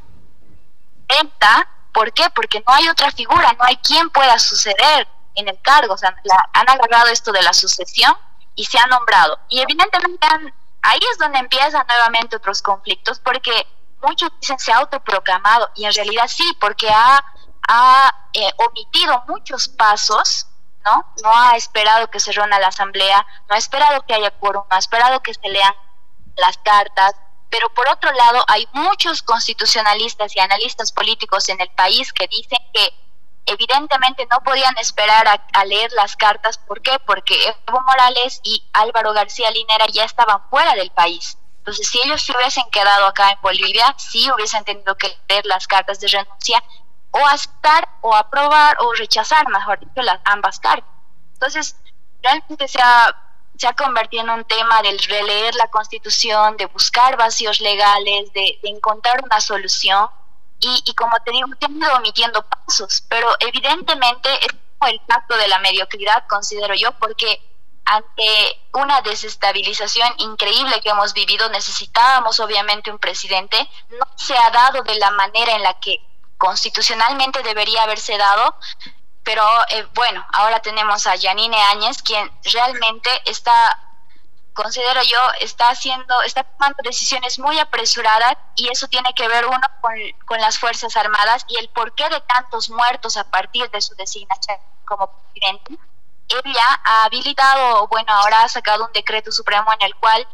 ¿por 1.93 2.11
qué? 2.11 2.23
Porque 2.35 2.63
no 2.65 2.73
hay 2.73 2.89
otra 2.89 3.11
figura, 3.11 3.53
no 3.53 3.63
hay 3.63 3.77
quien 3.77 4.09
pueda 4.09 4.37
suceder 4.39 5.07
en 5.35 5.47
el 5.47 5.59
cargo, 5.61 5.93
o 5.93 5.97
sea, 5.97 6.15
han 6.53 6.69
agarrado 6.69 7.07
esto 7.07 7.31
de 7.31 7.41
la 7.41 7.53
sucesión 7.53 8.15
y 8.55 8.65
se 8.65 8.77
ha 8.77 8.87
nombrado. 8.87 9.39
Y 9.49 9.61
evidentemente 9.61 10.27
ahí 10.81 10.99
es 11.11 11.17
donde 11.17 11.39
empiezan 11.39 11.85
nuevamente 11.87 12.35
otros 12.35 12.61
conflictos, 12.61 13.19
porque 13.19 13.67
muchos 14.03 14.31
dicen 14.39 14.59
se 14.59 14.71
ha 14.71 14.77
autoproclamado 14.77 15.71
y 15.75 15.85
en 15.85 15.93
realidad 15.93 16.27
sí, 16.27 16.45
porque 16.59 16.89
ha, 16.89 17.23
eh, 18.33 18.51
omitido 18.57 19.23
muchos 19.27 19.67
pasos, 19.67 20.47
¿no? 20.83 21.13
No 21.23 21.31
ha 21.31 21.55
esperado 21.55 22.09
que 22.09 22.19
se 22.19 22.31
reúna 22.31 22.59
la 22.59 22.67
asamblea, 22.67 23.25
no 23.47 23.55
ha 23.55 23.57
esperado 23.57 24.05
que 24.05 24.13
haya 24.13 24.31
quórum, 24.31 24.63
no 24.69 24.75
ha 24.75 24.79
esperado 24.79 25.21
que 25.21 25.33
se 25.33 25.49
lean 25.49 25.73
las 26.35 26.57
cartas, 26.57 27.15
pero 27.49 27.69
por 27.73 27.87
otro 27.87 28.11
lado 28.11 28.43
hay 28.47 28.67
muchos 28.73 29.23
constitucionalistas 29.23 30.35
y 30.35 30.39
analistas 30.39 30.91
políticos 30.91 31.47
en 31.49 31.61
el 31.61 31.69
país 31.69 32.11
que 32.11 32.27
dicen 32.27 32.59
que 32.73 32.93
evidentemente 33.45 34.27
no 34.29 34.41
podían 34.41 34.77
esperar 34.77 35.27
a, 35.27 35.47
a, 35.53 35.65
leer 35.65 35.91
las 35.93 36.15
cartas. 36.15 36.57
¿Por 36.57 36.81
qué? 36.81 36.97
Porque 37.05 37.35
Evo 37.67 37.81
Morales 37.81 38.41
y 38.43 38.63
Álvaro 38.73 39.13
García 39.13 39.51
Linera 39.51 39.85
ya 39.91 40.03
estaban 40.03 40.41
fuera 40.49 40.73
del 40.75 40.91
país. 40.91 41.37
Entonces, 41.63 41.87
si 41.87 41.97
ellos 42.01 42.21
se 42.21 42.35
hubiesen 42.35 42.69
quedado 42.71 43.05
acá 43.05 43.31
en 43.31 43.39
Bolivia, 43.41 43.95
sí 43.97 44.29
hubiesen 44.29 44.65
tenido 44.65 44.97
que 44.97 45.17
leer 45.29 45.45
las 45.45 45.65
cartas 45.65 45.97
de 46.01 46.09
renuncia 46.09 46.61
o 47.11 47.25
aceptar 47.25 47.87
o 48.01 48.13
aprobar 48.13 48.75
o 48.81 48.91
rechazar, 48.91 49.47
mejor 49.47 49.79
dicho, 49.79 50.01
las 50.01 50.19
ambas 50.25 50.59
cartas. 50.59 50.89
Entonces, 51.35 51.77
realmente 52.21 52.67
se 52.67 52.81
ha, 52.81 53.15
se 53.55 53.65
ha 53.65 53.73
convertido 53.75 54.23
en 54.23 54.31
un 54.31 54.43
tema 54.43 54.81
del 54.81 54.99
releer 54.99 55.55
la 55.55 55.69
constitución, 55.69 56.57
de 56.57 56.65
buscar 56.65 57.15
vacíos 57.15 57.61
legales, 57.61 58.33
de, 58.33 58.59
encontrar 58.63 59.23
una 59.23 59.39
solución. 59.39 60.09
Y, 60.59 60.83
y 60.85 60.93
como 60.95 61.17
te 61.21 61.31
digo, 61.31 61.47
te 61.57 61.67
han 61.67 61.77
ido 61.77 61.95
omitiendo 61.95 62.45
pasos, 62.45 63.05
pero 63.07 63.29
evidentemente 63.39 64.29
es 64.41 64.51
como 64.77 64.91
el 64.91 64.99
pacto 65.07 65.37
de 65.37 65.47
la 65.47 65.59
mediocridad, 65.59 66.25
considero 66.27 66.75
yo, 66.75 66.91
porque 66.99 67.41
ante 67.85 68.61
una 68.73 69.01
desestabilización 69.01 70.13
increíble 70.17 70.81
que 70.81 70.89
hemos 70.89 71.13
vivido, 71.13 71.49
necesitábamos 71.49 72.39
obviamente 72.39 72.91
un 72.91 72.99
presidente, 72.99 73.69
no 73.89 74.05
se 74.15 74.37
ha 74.37 74.49
dado 74.51 74.83
de 74.83 74.95
la 74.95 75.11
manera 75.11 75.53
en 75.53 75.63
la 75.63 75.79
que 75.79 75.97
constitucionalmente 76.37 77.43
debería 77.43 77.83
haberse 77.83 78.17
dado, 78.17 78.55
pero 79.23 79.43
eh, 79.69 79.87
bueno, 79.93 80.25
ahora 80.33 80.61
tenemos 80.61 81.07
a 81.07 81.15
Yanine 81.15 81.61
Áñez, 81.61 82.01
quien 82.01 82.29
realmente 82.43 83.09
está, 83.25 83.79
considero 84.53 85.01
yo, 85.03 85.19
está 85.39 85.69
haciendo, 85.69 86.21
está 86.23 86.43
tomando 86.43 86.77
decisiones 86.83 87.39
muy 87.39 87.59
apresuradas 87.59 88.37
y 88.55 88.69
eso 88.69 88.87
tiene 88.87 89.13
que 89.13 89.27
ver 89.27 89.45
uno 89.45 89.67
con, 89.81 89.93
con 90.25 90.39
las 90.39 90.57
Fuerzas 90.57 90.95
Armadas 90.95 91.45
y 91.47 91.57
el 91.57 91.69
porqué 91.69 92.09
de 92.09 92.21
tantos 92.21 92.69
muertos 92.69 93.17
a 93.17 93.29
partir 93.29 93.69
de 93.71 93.81
su 93.81 93.95
designación 93.95 94.57
como 94.85 95.07
presidente 95.07 95.77
ella 96.27 96.81
ha 96.83 97.05
habilitado, 97.05 97.87
bueno, 97.87 98.13
ahora 98.13 98.43
ha 98.43 98.49
sacado 98.49 98.85
un 98.85 98.91
decreto 98.93 99.31
supremo 99.31 99.71
en 99.73 99.85
el 99.85 99.95
cual 99.95 100.27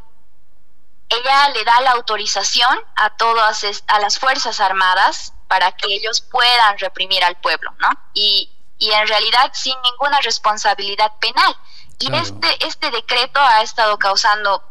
ella 1.10 1.50
le 1.50 1.64
da 1.64 1.82
la 1.82 1.92
autorización 1.92 2.80
a 2.96 3.10
todas 3.18 3.66
a 3.88 4.00
las 4.00 4.20
fuerzas 4.20 4.60
armadas 4.60 5.34
para 5.48 5.72
que 5.72 5.88
ellos 5.94 6.22
puedan 6.22 6.78
reprimir 6.78 7.24
al 7.24 7.36
pueblo, 7.38 7.72
¿no? 7.80 7.90
Y, 8.14 8.52
y 8.78 8.92
en 8.92 9.08
realidad 9.08 9.52
sin 9.54 9.76
ninguna 9.82 10.22
responsabilidad 10.22 11.12
penal. 11.20 11.56
Y 11.98 12.14
este 12.16 12.66
este 12.66 12.92
decreto 12.92 13.40
ha 13.42 13.62
estado 13.62 13.98
causando 13.98 14.64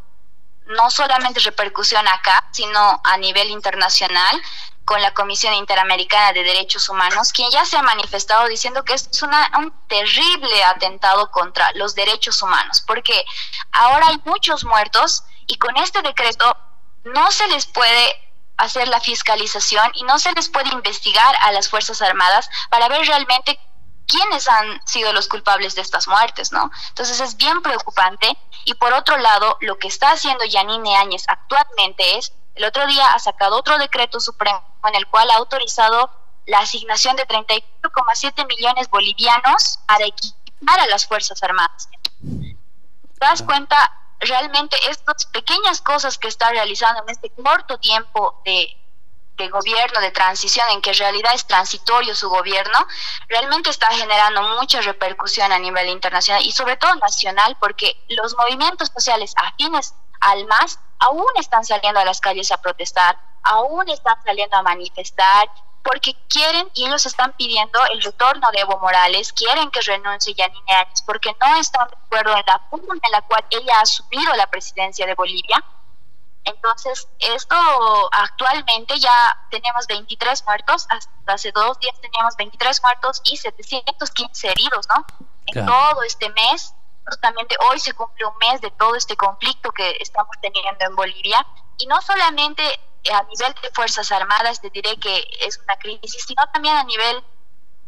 no 0.67 0.91
solamente 0.91 1.41
repercusión 1.41 2.07
acá, 2.07 2.49
sino 2.53 3.01
a 3.03 3.17
nivel 3.17 3.51
internacional 3.51 4.41
con 4.89 5.03
la 5.03 5.13
Comisión 5.13 5.53
Interamericana 5.53 6.33
de 6.33 6.43
Derechos 6.43 6.89
Humanos, 6.89 7.35
quien 7.35 7.51
ya 7.51 7.63
se 7.67 7.77
ha 7.77 7.83
manifestado 7.83 8.49
diciendo 8.49 8.85
que 8.85 8.95
es 8.95 9.23
una, 9.23 9.51
un 9.59 9.71
terrible 9.87 10.65
atentado 10.65 11.31
contra 11.31 11.71
los 11.75 11.95
derechos 11.95 12.41
humanos, 12.41 12.83
porque 12.87 13.23
ahora 13.71 14.07
hay 14.09 14.19
muchos 14.25 14.65
muertos 14.65 15.25
y 15.47 15.59
con 15.59 15.77
este 15.77 16.01
decreto 16.01 16.57
no 17.05 17.31
se 17.31 17.47
les 17.49 17.67
puede 17.67 18.33
hacer 18.57 18.89
la 18.89 18.99
fiscalización 18.99 19.91
y 19.93 20.05
no 20.05 20.19
se 20.19 20.33
les 20.33 20.49
puede 20.49 20.71
investigar 20.71 21.37
a 21.43 21.53
las 21.53 21.69
Fuerzas 21.69 22.01
Armadas 22.01 22.49
para 22.71 22.89
ver 22.89 23.07
realmente 23.07 23.61
quiénes 24.07 24.49
han 24.49 24.81
sido 24.87 25.13
los 25.13 25.29
culpables 25.29 25.75
de 25.75 25.83
estas 25.83 26.09
muertes, 26.09 26.51
¿no? 26.51 26.71
Entonces 26.89 27.21
es 27.21 27.37
bien 27.37 27.61
preocupante. 27.61 28.39
Y 28.65 28.73
por 28.73 28.95
otro 28.95 29.19
lado, 29.19 29.59
lo 29.61 29.77
que 29.79 29.89
está 29.89 30.13
haciendo 30.13 30.47
Yanine 30.47 30.97
Áñez 30.97 31.25
actualmente 31.29 32.17
es 32.17 32.33
el 32.59 32.65
otro 32.65 32.87
día 32.89 33.13
ha 33.13 33.19
sacado 33.21 33.57
otro 33.57 33.79
decreto 33.79 34.19
supremo 34.19 34.61
en 34.85 34.97
el 34.97 35.07
cual 35.07 35.31
ha 35.31 35.37
autorizado 35.37 36.11
la 36.45 36.59
asignación 36.59 37.15
de 37.15 37.25
34,7 37.27 38.47
millones 38.49 38.91
bolivianos 38.91 39.79
para 39.87 40.07
equipar 40.07 40.81
a 40.81 40.87
las 40.87 41.07
Fuerzas 41.07 41.41
Armadas. 41.43 41.89
¿Te 42.21 42.57
das 43.21 43.43
cuenta? 43.43 43.93
Realmente 44.19 44.77
estas 44.91 45.27
pequeñas 45.27 45.81
cosas 45.81 46.19
que 46.19 46.27
está 46.27 46.51
realizando 46.51 47.03
en 47.03 47.11
este 47.11 47.31
corto 47.31 47.79
tiempo 47.79 48.43
de, 48.45 48.77
de 49.37 49.49
gobierno, 49.51 50.01
de 50.01 50.11
transición, 50.11 50.69
en 50.71 50.83
que 50.83 50.91
en 50.91 50.99
realidad 50.99 51.35
es 51.35 51.47
transitorio 51.47 52.17
su 52.17 52.29
gobierno, 52.29 52.89
realmente 53.29 53.71
está 53.71 53.87
generando 53.93 54.43
mucha 54.59 54.81
repercusión 54.81 55.53
a 55.53 55.61
nivel 55.61 55.89
internacional 55.91 56.43
y 56.45 56.51
sobre 56.51 56.77
todo 56.77 56.97
nacional, 56.97 57.57
porque 57.61 57.97
los 58.09 58.37
movimientos 58.37 58.91
sociales 58.93 59.33
afines 59.37 59.95
al 60.21 60.47
MAS 60.47 60.79
aún 60.99 61.27
están 61.37 61.65
saliendo 61.65 62.01
a 62.01 62.05
las 62.05 62.21
calles 62.21 62.51
a 62.53 62.61
protestar, 62.61 63.19
aún 63.43 63.89
están 63.89 64.17
saliendo 64.25 64.57
a 64.57 64.63
manifestar, 64.63 65.49
porque 65.83 66.15
quieren 66.29 66.69
y 66.75 66.87
ellos 66.87 67.07
están 67.07 67.33
pidiendo 67.33 67.79
el 67.93 68.03
retorno 68.03 68.51
de 68.51 68.61
Evo 68.61 68.79
Morales, 68.79 69.33
quieren 69.33 69.71
que 69.71 69.81
renuncie 69.81 70.35
Yanine 70.35 70.75
Áñez, 70.75 71.03
porque 71.03 71.35
no 71.41 71.57
están 71.57 71.89
de 71.89 71.97
acuerdo 71.97 72.37
en 72.37 72.45
la 72.47 72.59
forma 72.71 72.95
en 73.03 73.13
la 73.13 73.23
cual 73.23 73.45
ella 73.51 73.79
ha 73.79 73.83
asumido 73.83 74.35
la 74.35 74.47
presidencia 74.49 75.07
de 75.07 75.15
Bolivia. 75.15 75.65
Entonces, 76.45 77.09
esto 77.19 77.57
actualmente 78.13 78.99
ya 78.99 79.47
tenemos 79.51 79.87
23 79.87 80.45
muertos, 80.45 80.87
hasta 80.89 81.33
hace 81.33 81.53
dos 81.53 81.79
días 81.79 81.99
teníamos 82.01 82.37
23 82.37 82.83
muertos 82.83 83.21
y 83.25 83.37
715 83.37 84.49
heridos, 84.49 84.89
¿no? 84.89 85.07
En 85.47 85.67
todo 85.67 86.03
este 86.03 86.29
mes 86.31 86.75
justamente 87.09 87.57
hoy 87.69 87.81
se 87.81 87.95
cumple 87.95 88.27
un 88.27 88.37
mes 88.39 88.61
de 88.61 88.71
todo 88.73 88.95
este 88.95 89.17
conflicto 89.17 89.73
que 89.73 89.97
estamos 90.01 90.37
teniendo 90.41 90.85
en 90.85 90.95
Bolivia 90.95 91.47
y 91.79 91.87
no 91.87 92.01
solamente 92.03 92.63
a 93.13 93.23
nivel 93.23 93.55
de 93.63 93.71
Fuerzas 93.73 94.13
Armadas, 94.13 94.61
te 94.61 94.71
diré 94.71 94.99
que 94.99 95.25
es 95.41 95.59
una 95.59 95.77
crisis, 95.79 96.25
sino 96.27 96.45
también 96.53 96.77
a 96.77 96.85
nivel, 96.85 97.25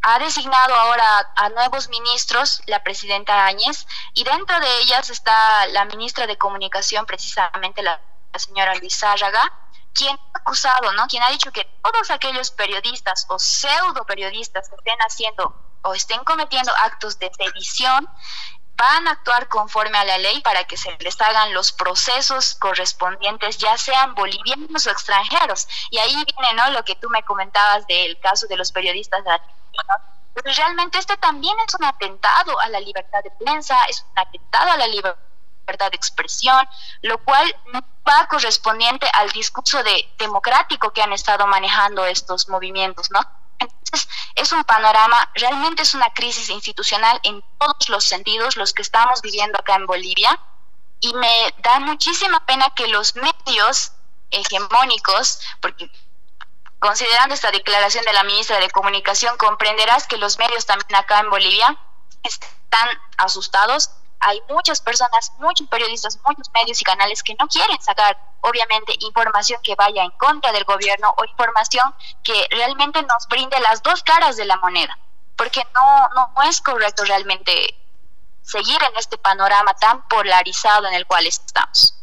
ha 0.01 0.17
designado 0.19 0.73
ahora 0.73 1.31
a 1.35 1.49
nuevos 1.49 1.89
ministros 1.89 2.61
la 2.65 2.81
presidenta 2.83 3.45
Áñez 3.45 3.85
y 4.13 4.23
dentro 4.23 4.59
de 4.59 4.79
ellas 4.79 5.09
está 5.09 5.67
la 5.67 5.85
ministra 5.85 6.25
de 6.25 6.37
Comunicación, 6.37 7.05
precisamente 7.05 7.83
la, 7.83 8.01
señora 8.35 8.73
Lizárraga, 8.75 9.53
quien 9.93 10.17
ha 10.33 10.39
acusado, 10.39 10.93
¿no? 10.93 11.05
Quien 11.07 11.21
ha 11.21 11.29
dicho 11.29 11.51
que 11.51 11.65
todos 11.83 12.09
aquellos 12.09 12.49
periodistas 12.49 13.25
o 13.29 13.37
pseudo 13.37 14.05
periodistas 14.05 14.69
que 14.69 14.75
estén 14.75 14.97
haciendo 14.99 15.53
o 15.83 15.93
estén 15.93 16.23
cometiendo 16.23 16.71
actos 16.77 17.19
de 17.19 17.29
sedición 17.33 18.07
van 18.81 19.07
a 19.07 19.11
actuar 19.11 19.47
conforme 19.47 19.95
a 19.95 20.03
la 20.03 20.17
ley 20.17 20.41
para 20.41 20.63
que 20.63 20.75
se 20.75 20.91
les 21.01 21.21
hagan 21.21 21.53
los 21.53 21.71
procesos 21.71 22.55
correspondientes, 22.55 23.59
ya 23.59 23.77
sean 23.77 24.15
bolivianos 24.15 24.87
o 24.87 24.89
extranjeros. 24.89 25.67
Y 25.91 25.99
ahí 25.99 26.15
viene 26.15 26.53
¿no? 26.55 26.71
lo 26.71 26.83
que 26.83 26.95
tú 26.95 27.07
me 27.11 27.21
comentabas 27.21 27.85
del 27.85 28.19
caso 28.19 28.47
de 28.47 28.57
los 28.57 28.71
periodistas 28.71 29.23
Pero 30.33 30.55
realmente 30.55 30.97
este 30.97 31.15
también 31.17 31.55
es 31.67 31.75
un 31.75 31.85
atentado 31.85 32.59
a 32.59 32.69
la 32.69 32.79
libertad 32.79 33.21
de 33.23 33.29
prensa, 33.29 33.85
es 33.85 34.01
un 34.01 34.17
atentado 34.17 34.71
a 34.71 34.77
la 34.77 34.87
libertad 34.87 35.91
de 35.91 35.97
expresión, 35.97 36.67
lo 37.03 37.19
cual 37.19 37.55
no 37.73 37.81
va 38.09 38.27
correspondiente 38.27 39.07
al 39.13 39.29
discurso 39.29 39.83
de 39.83 40.11
democrático 40.17 40.91
que 40.91 41.03
han 41.03 41.13
estado 41.13 41.45
manejando 41.45 42.03
estos 42.05 42.49
movimientos, 42.49 43.11
¿no? 43.11 43.21
Entonces, 43.61 44.09
es 44.35 44.51
un 44.51 44.63
panorama, 44.63 45.29
realmente 45.35 45.83
es 45.83 45.93
una 45.93 46.11
crisis 46.13 46.49
institucional 46.49 47.19
en 47.23 47.43
todos 47.59 47.89
los 47.89 48.03
sentidos, 48.03 48.57
los 48.57 48.73
que 48.73 48.81
estamos 48.81 49.21
viviendo 49.21 49.59
acá 49.59 49.75
en 49.75 49.85
Bolivia, 49.85 50.39
y 50.99 51.13
me 51.13 51.53
da 51.63 51.79
muchísima 51.79 52.45
pena 52.45 52.73
que 52.75 52.87
los 52.87 53.15
medios 53.15 53.93
hegemónicos, 54.29 55.41
porque 55.61 55.89
considerando 56.79 57.35
esta 57.35 57.51
declaración 57.51 58.05
de 58.05 58.13
la 58.13 58.23
ministra 58.23 58.59
de 58.59 58.69
Comunicación, 58.69 59.37
comprenderás 59.37 60.07
que 60.07 60.17
los 60.17 60.37
medios 60.37 60.65
también 60.65 60.95
acá 60.95 61.19
en 61.19 61.29
Bolivia 61.29 61.77
están 62.23 62.89
asustados 63.17 63.91
hay 64.21 64.39
muchas 64.49 64.81
personas, 64.81 65.33
muchos 65.39 65.67
periodistas, 65.67 66.19
muchos 66.25 66.49
medios 66.53 66.79
y 66.79 66.83
canales 66.83 67.23
que 67.23 67.35
no 67.39 67.47
quieren 67.47 67.81
sacar, 67.81 68.17
obviamente, 68.41 68.93
información 68.99 69.59
que 69.63 69.75
vaya 69.75 70.03
en 70.03 70.11
contra 70.11 70.51
del 70.51 70.63
gobierno 70.63 71.13
o 71.17 71.25
información 71.25 71.93
que 72.23 72.47
realmente 72.51 73.01
nos 73.01 73.27
brinde 73.27 73.59
las 73.59 73.81
dos 73.81 74.03
caras 74.03 74.37
de 74.37 74.45
la 74.45 74.57
moneda, 74.57 74.97
porque 75.35 75.61
no, 75.73 76.29
no, 76.35 76.49
es 76.49 76.61
correcto 76.61 77.03
realmente 77.03 77.51
seguir 78.43 78.77
en 78.89 78.97
este 78.97 79.17
panorama 79.17 79.73
tan 79.73 80.07
polarizado 80.07 80.87
en 80.87 80.93
el 80.93 81.07
cual 81.07 81.25
estamos. 81.25 81.95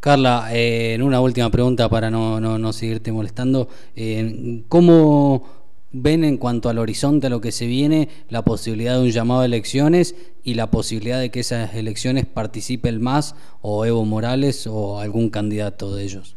Carla, 0.00 0.48
eh, 0.52 0.94
en 0.94 1.02
una 1.02 1.20
última 1.20 1.50
pregunta 1.50 1.88
para 1.88 2.08
no, 2.08 2.40
no, 2.40 2.56
no 2.56 2.72
seguirte 2.72 3.12
molestando, 3.12 3.68
eh, 3.94 4.64
¿cómo 4.68 5.57
ven 5.90 6.24
en 6.24 6.36
cuanto 6.36 6.68
al 6.68 6.78
horizonte 6.78 7.28
a 7.28 7.30
lo 7.30 7.40
que 7.40 7.52
se 7.52 7.66
viene 7.66 8.08
la 8.28 8.42
posibilidad 8.42 8.94
de 8.94 9.00
un 9.00 9.10
llamado 9.10 9.40
a 9.40 9.46
elecciones 9.46 10.14
y 10.44 10.54
la 10.54 10.70
posibilidad 10.70 11.18
de 11.18 11.30
que 11.30 11.40
esas 11.40 11.74
elecciones 11.74 12.26
participe 12.26 12.88
el 12.88 13.00
MAS 13.00 13.34
o 13.62 13.84
Evo 13.84 14.04
Morales 14.04 14.66
o 14.66 15.00
algún 15.00 15.30
candidato 15.30 15.94
de 15.94 16.04
ellos? 16.04 16.36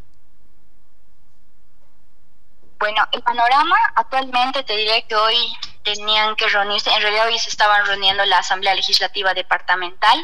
Bueno, 2.79 3.07
el 3.11 3.21
panorama 3.21 3.75
actualmente 3.95 4.63
te 4.63 4.75
diré 4.75 5.03
que 5.07 5.15
hoy 5.15 5.35
tenían 5.83 6.35
que 6.35 6.47
reunirse, 6.47 6.89
en 6.89 7.01
realidad 7.01 7.27
hoy 7.27 7.37
se 7.37 7.49
estaban 7.49 7.85
reuniendo 7.85 8.25
la 8.25 8.39
Asamblea 8.39 8.73
Legislativa 8.73 9.33
Departamental 9.33 10.17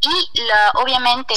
y 0.00 0.40
la, 0.42 0.70
obviamente 0.74 1.34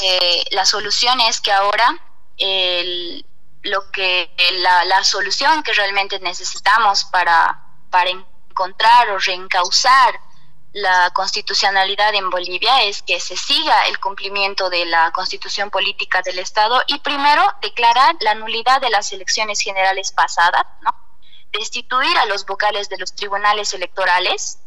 la 0.52 0.66
solución 0.66 1.20
es 1.22 1.42
que 1.42 1.52
ahora 1.52 1.98
el, 2.38 3.26
lo 3.64 3.92
que 3.92 4.34
la, 4.60 4.86
la 4.86 5.04
solución 5.04 5.64
que 5.64 5.74
realmente 5.74 6.20
necesitamos 6.20 7.06
para, 7.06 7.64
para 7.90 8.10
encontrar 8.10 9.10
o 9.10 9.20
reencauzar 9.20 10.20
la 10.74 11.12
constitucionalidad 11.14 12.14
en 12.16 12.30
Bolivia 12.30 12.84
es 12.84 13.02
que 13.02 13.20
se 13.20 13.36
siga 13.36 13.88
el 13.88 14.00
cumplimiento 14.00 14.70
de 14.70 14.86
la 14.86 15.12
constitución 15.12 15.70
política 15.70 16.22
del 16.22 16.40
Estado 16.40 16.82
y 16.88 17.00
primero 17.00 17.44
declarar 17.62 18.16
la 18.22 18.36
nulidad 18.36 18.80
de 18.80 18.90
las 18.90 19.12
elecciones 19.12 19.60
generales 19.60 20.14
pasadas, 20.14 20.64
destituir 21.52 22.18
a 22.18 22.26
los 22.26 22.46
vocales 22.46 22.88
de 22.88 22.98
los 22.98 23.14
tribunales 23.14 23.74
electorales 23.74 24.60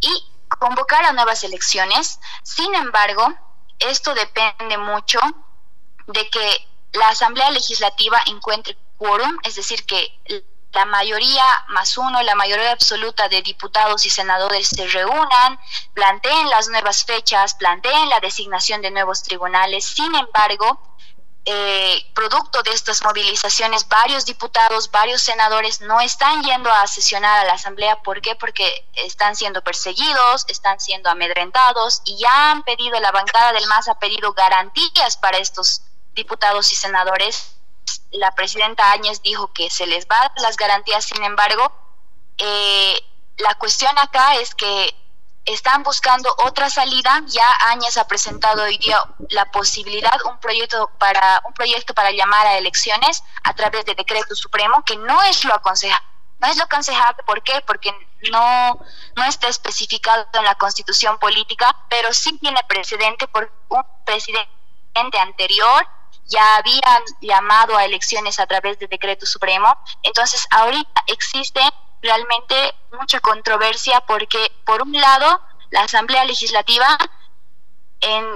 y 0.00 0.30
convocar 0.60 1.04
a 1.04 1.12
nuevas 1.12 1.42
elecciones. 1.42 2.20
Sin 2.44 2.72
embargo, 2.76 3.34
esto 3.80 4.14
depende 4.14 4.78
mucho 4.78 5.18
de 6.06 6.30
que 6.30 6.68
la 6.92 7.08
Asamblea 7.08 7.50
Legislativa 7.50 8.20
encuentre 8.26 8.76
quórum, 8.96 9.36
es 9.44 9.54
decir, 9.54 9.84
que 9.86 10.20
la 10.72 10.84
mayoría 10.84 11.44
más 11.68 11.96
uno, 11.96 12.22
la 12.22 12.34
mayoría 12.34 12.72
absoluta 12.72 13.28
de 13.28 13.42
diputados 13.42 14.04
y 14.06 14.10
senadores 14.10 14.68
se 14.68 14.86
reúnan, 14.86 15.58
planteen 15.94 16.48
las 16.50 16.68
nuevas 16.68 17.04
fechas, 17.04 17.54
planteen 17.54 18.08
la 18.08 18.20
designación 18.20 18.82
de 18.82 18.90
nuevos 18.90 19.22
tribunales. 19.22 19.84
Sin 19.84 20.14
embargo, 20.14 20.80
eh, 21.50 22.04
producto 22.14 22.62
de 22.62 22.72
estas 22.72 23.02
movilizaciones, 23.02 23.88
varios 23.88 24.26
diputados, 24.26 24.90
varios 24.90 25.22
senadores 25.22 25.80
no 25.80 25.98
están 26.00 26.42
yendo 26.42 26.70
a 26.70 26.86
sesionar 26.86 27.40
a 27.40 27.44
la 27.44 27.54
Asamblea. 27.54 28.02
¿Por 28.02 28.20
qué? 28.20 28.34
Porque 28.34 28.86
están 28.92 29.34
siendo 29.34 29.62
perseguidos, 29.62 30.44
están 30.48 30.78
siendo 30.78 31.08
amedrentados 31.08 32.02
y 32.04 32.18
ya 32.18 32.50
han 32.50 32.64
pedido, 32.64 33.00
la 33.00 33.12
bancada 33.12 33.54
del 33.54 33.66
MAS 33.66 33.88
ha 33.88 33.98
pedido 33.98 34.34
garantías 34.34 35.16
para 35.16 35.38
estos 35.38 35.82
diputados 36.18 36.72
y 36.72 36.76
senadores, 36.76 37.56
la 38.10 38.32
presidenta 38.32 38.90
Áñez 38.92 39.22
dijo 39.22 39.52
que 39.52 39.70
se 39.70 39.86
les 39.86 40.06
va 40.06 40.32
las 40.42 40.56
garantías, 40.56 41.04
sin 41.04 41.22
embargo, 41.22 41.72
eh, 42.38 43.00
la 43.38 43.54
cuestión 43.54 43.96
acá 43.98 44.34
es 44.34 44.54
que 44.54 44.94
están 45.44 45.82
buscando 45.82 46.34
otra 46.44 46.68
salida. 46.68 47.22
Ya 47.26 47.48
Áñez 47.70 47.96
ha 47.96 48.06
presentado 48.06 48.64
hoy 48.64 48.78
día 48.78 48.98
la 49.30 49.50
posibilidad, 49.50 50.18
un 50.26 50.38
proyecto 50.38 50.90
para 50.98 51.40
un 51.46 51.54
proyecto 51.54 51.94
para 51.94 52.10
llamar 52.10 52.46
a 52.46 52.58
elecciones 52.58 53.22
a 53.44 53.54
través 53.54 53.84
de 53.86 53.94
decreto 53.94 54.34
supremo, 54.34 54.84
que 54.84 54.96
no 54.96 55.22
es 55.22 55.44
lo 55.44 55.54
aconsejable. 55.54 56.06
No 56.40 56.46
es 56.48 56.56
lo 56.56 56.64
aconsejable, 56.64 57.22
¿por 57.24 57.42
qué? 57.42 57.60
Porque 57.66 57.92
no, 58.30 58.78
no 59.16 59.24
está 59.24 59.48
especificado 59.48 60.28
en 60.34 60.44
la 60.44 60.54
constitución 60.54 61.18
política, 61.18 61.74
pero 61.88 62.12
sí 62.12 62.38
tiene 62.38 62.60
precedente 62.68 63.26
por 63.26 63.50
un 63.68 63.82
presidente 64.04 65.18
anterior 65.20 65.86
ya 66.28 66.56
habían 66.56 67.02
llamado 67.20 67.76
a 67.76 67.84
elecciones 67.84 68.38
a 68.38 68.46
través 68.46 68.78
de 68.78 68.86
decreto 68.86 69.26
supremo. 69.26 69.76
Entonces, 70.02 70.46
ahorita 70.50 71.04
existe 71.06 71.60
realmente 72.00 72.74
mucha 72.92 73.20
controversia 73.20 74.00
porque, 74.02 74.52
por 74.64 74.82
un 74.82 74.92
lado, 74.92 75.40
la 75.70 75.82
Asamblea 75.82 76.24
Legislativa 76.24 76.96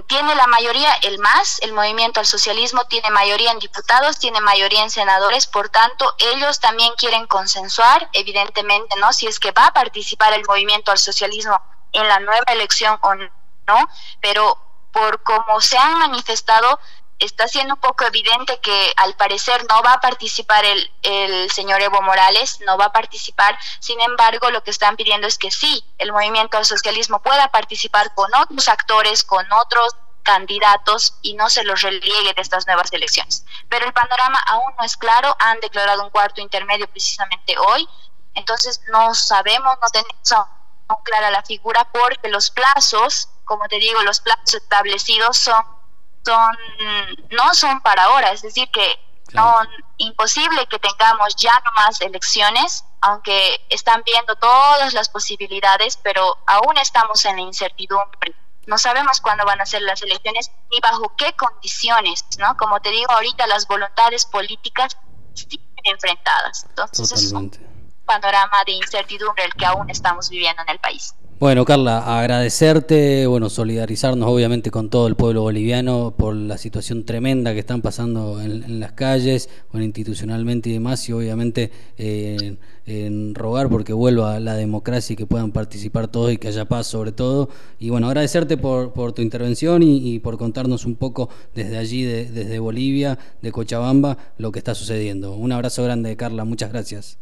tiene 0.09 0.35
la 0.35 0.49
mayoría, 0.49 0.93
el 1.03 1.21
MAS, 1.21 1.61
el 1.63 1.73
Movimiento 1.73 2.19
al 2.19 2.27
Socialismo, 2.27 2.85
tiene 2.87 3.11
mayoría 3.11 3.53
en 3.53 3.61
diputados, 3.61 4.19
tiene 4.19 4.41
mayoría 4.41 4.83
en 4.83 4.91
senadores, 4.91 5.47
por 5.47 5.69
tanto, 5.69 6.15
ellos 6.19 6.59
también 6.59 6.93
quieren 6.97 7.27
consensuar, 7.29 8.09
evidentemente, 8.13 8.97
¿no? 8.99 9.13
Si 9.13 9.29
es 9.29 9.39
que 9.39 9.53
va 9.53 9.67
a 9.67 9.73
participar 9.73 10.33
el 10.33 10.45
Movimiento 10.47 10.91
al 10.91 10.99
Socialismo 10.99 11.63
en 11.93 12.09
la 12.09 12.19
nueva 12.19 12.45
elección 12.49 12.99
o 13.03 13.15
no, 13.15 13.89
pero 14.21 14.59
por 14.91 15.23
como 15.23 15.61
se 15.61 15.79
han 15.79 15.99
manifestado, 15.99 16.81
está 17.25 17.49
siendo 17.49 17.75
un 17.75 17.81
poco 17.81 18.05
evidente 18.05 18.59
que 18.61 18.93
al 18.97 19.15
parecer 19.15 19.65
no 19.69 19.83
va 19.83 19.95
a 19.95 20.01
participar 20.01 20.65
el, 20.65 20.91
el, 21.03 21.51
señor 21.51 21.81
Evo 21.83 22.03
Morales, 22.03 22.61
no 22.67 22.77
va 22.77 22.87
a 22.87 22.93
participar. 22.93 23.59
Sin 23.81 24.01
embargo, 24.01 24.51
lo 24.51 24.63
que 24.63 24.71
están 24.71 24.97
pidiendo 24.97 25.27
es 25.27 25.39
que 25.39 25.51
sí, 25.51 25.85
el 25.99 26.13
movimiento 26.13 26.59
al 26.59 26.65
socialismo 26.65 27.23
pueda 27.23 27.49
participar 27.49 28.15
con 28.15 28.33
otros 28.35 28.69
actores, 28.69 29.25
con 29.25 29.51
otros 29.53 29.97
candidatos 30.23 31.15
y 31.23 31.35
no 31.35 31.51
se 31.51 31.65
los 31.65 31.83
reliegue 31.83 32.33
de 32.35 32.43
estas 32.43 32.67
nuevas 32.67 32.93
elecciones. 32.93 33.45
Pero 33.69 33.87
el 33.87 33.93
panorama 33.93 34.39
aún 34.47 34.73
no 34.79 34.85
es 34.85 34.97
claro, 34.97 35.37
han 35.39 35.61
declarado 35.61 36.05
un 36.05 36.11
cuarto 36.11 36.41
intermedio 36.41 36.89
precisamente 36.89 37.57
hoy, 37.59 37.89
entonces 38.35 38.81
no 38.91 39.15
sabemos, 39.15 39.77
no 39.81 39.89
tenemos 39.89 40.49
clara 41.05 41.31
la 41.31 41.43
figura 41.43 41.89
porque 41.93 42.29
los 42.29 42.51
plazos, 42.51 43.29
como 43.45 43.67
te 43.69 43.79
digo, 43.79 44.03
los 44.03 44.21
plazos 44.21 44.55
establecidos 44.55 45.39
son 45.39 45.65
son 46.25 46.57
no 47.31 47.55
son 47.55 47.81
para 47.81 48.05
ahora, 48.05 48.33
es 48.33 48.43
decir 48.43 48.69
que 48.71 48.99
son 49.33 49.69
imposible 49.97 50.67
que 50.67 50.79
tengamos 50.79 51.37
ya 51.37 51.53
no 51.65 51.73
más 51.75 52.01
elecciones, 52.01 52.85
aunque 53.01 53.65
están 53.71 54.03
viendo 54.05 54.37
todas 54.37 54.93
las 54.93 55.09
posibilidades, 55.09 55.97
pero 55.97 56.39
aún 56.47 56.77
estamos 56.79 57.25
en 57.25 57.37
la 57.37 57.43
incertidumbre. 57.43 58.35
No 58.67 58.79
sabemos 58.79 59.21
cuándo 59.21 59.45
van 59.45 59.61
a 59.61 59.67
ser 59.67 59.83
las 59.83 60.03
elecciones 60.03 60.51
ni 60.71 60.79
bajo 60.81 61.15
qué 61.17 61.33
condiciones, 61.33 62.25
¿no? 62.39 62.57
Como 62.57 62.81
te 62.81 62.91
digo 62.91 63.11
ahorita, 63.11 63.47
las 63.47 63.67
voluntades 63.67 64.25
políticas 64.27 64.97
siguen 65.35 65.63
enfrentadas. 65.85 66.67
Entonces 66.69 67.11
es 67.13 67.33
un 67.33 67.51
panorama 68.05 68.63
de 68.67 68.73
incertidumbre 68.73 69.45
el 69.45 69.55
que 69.55 69.67
aún 69.67 69.91
estamos 69.91 70.29
viviendo 70.29 70.63
en 70.63 70.69
el 70.69 70.79
país. 70.79 71.15
Bueno, 71.43 71.65
Carla, 71.65 72.21
agradecerte, 72.21 73.27
bueno, 73.27 73.51
solidarizarnos 73.51 74.29
obviamente 74.29 74.71
con 74.71 74.89
todo 74.91 75.09
el 75.09 75.17
pueblo 75.17 75.43
boliviano 75.43 76.15
por 76.17 76.37
la 76.37 76.57
situación 76.57 77.03
tremenda 77.03 77.53
que 77.53 77.59
están 77.59 77.83
pasando 77.83 78.41
en, 78.41 78.79
las 78.79 78.93
calles, 78.93 79.49
bueno, 79.73 79.85
institucionalmente 79.85 80.71
y 80.71 80.75
demás, 80.75 81.09
y 81.09 81.13
obviamente 81.13 81.73
eh, 81.99 82.59
en 82.87 83.35
rogar 83.35 83.69
porque 83.69 83.93
vuelva 83.93 84.39
la 84.39 84.55
democracia 84.55 85.15
y 85.15 85.17
que 85.17 85.27
puedan 85.27 85.51
participar 85.51 86.07
todos 86.07 86.33
y 86.33 86.37
que 86.37 86.47
haya 86.47 86.67
paz 86.67 86.87
sobre 86.87 87.11
todo. 87.11 87.49
Y 87.81 87.91
bueno, 87.91 88.07
agradecerte 88.07 88.57
por, 88.57 88.93
por 88.93 89.13
tu 89.13 89.21
intervención 89.21 89.83
y, 89.83 90.21
por 90.21 90.39
contarnos 90.39 90.85
un 90.85 90.95
poco 90.95 91.29
desde 91.57 91.77
allí, 91.77 92.05
desde 92.05 92.61
Bolivia, 92.61 93.19
de 93.41 93.51
Cochabamba, 93.51 94.17
lo 94.39 94.53
que 94.53 94.61
está 94.61 94.77
sucediendo. 94.77 95.35
Un 95.35 95.51
abrazo 95.51 95.83
grande, 95.83 96.17
Carla, 96.17 96.45
muchas 96.45 96.71
gracias. 96.71 97.19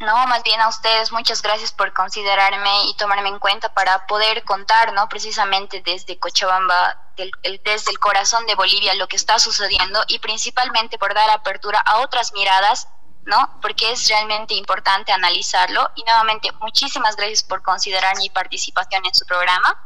No, 0.00 0.26
más 0.26 0.42
bien 0.42 0.60
a 0.60 0.68
ustedes, 0.68 1.10
muchas 1.10 1.40
gracias 1.40 1.72
por 1.72 1.92
considerarme 1.94 2.88
y 2.88 2.96
tomarme 2.96 3.30
en 3.30 3.38
cuenta 3.38 3.72
para 3.72 4.06
poder 4.06 4.44
contar, 4.44 4.92
¿no? 4.92 5.08
Precisamente 5.08 5.82
desde 5.84 6.18
Cochabamba, 6.18 7.00
desde 7.16 7.90
el 7.90 7.98
corazón 7.98 8.44
de 8.46 8.54
Bolivia, 8.54 8.94
lo 8.94 9.08
que 9.08 9.16
está 9.16 9.38
sucediendo 9.38 10.04
y 10.08 10.18
principalmente 10.18 10.98
por 10.98 11.14
dar 11.14 11.30
apertura 11.30 11.80
a 11.80 12.00
otras 12.00 12.34
miradas, 12.34 12.88
¿no? 13.24 13.58
Porque 13.62 13.90
es 13.90 14.06
realmente 14.08 14.52
importante 14.54 15.12
analizarlo. 15.12 15.90
Y 15.96 16.04
nuevamente, 16.04 16.52
muchísimas 16.60 17.16
gracias 17.16 17.42
por 17.42 17.62
considerar 17.62 18.18
mi 18.18 18.28
participación 18.28 19.06
en 19.06 19.14
su 19.14 19.24
programa. 19.24 19.82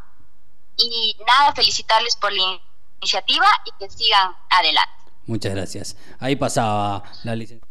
Y 0.77 1.17
nada, 1.25 1.53
felicitarles 1.53 2.17
por 2.17 2.33
la 2.33 2.59
iniciativa 3.01 3.47
y 3.65 3.73
que 3.79 3.89
sigan 3.89 4.35
adelante. 4.49 4.93
Muchas 5.27 5.55
gracias. 5.55 5.97
Ahí 6.19 6.35
pasaba 6.35 7.05
la 7.23 7.37
licencia 7.37 7.70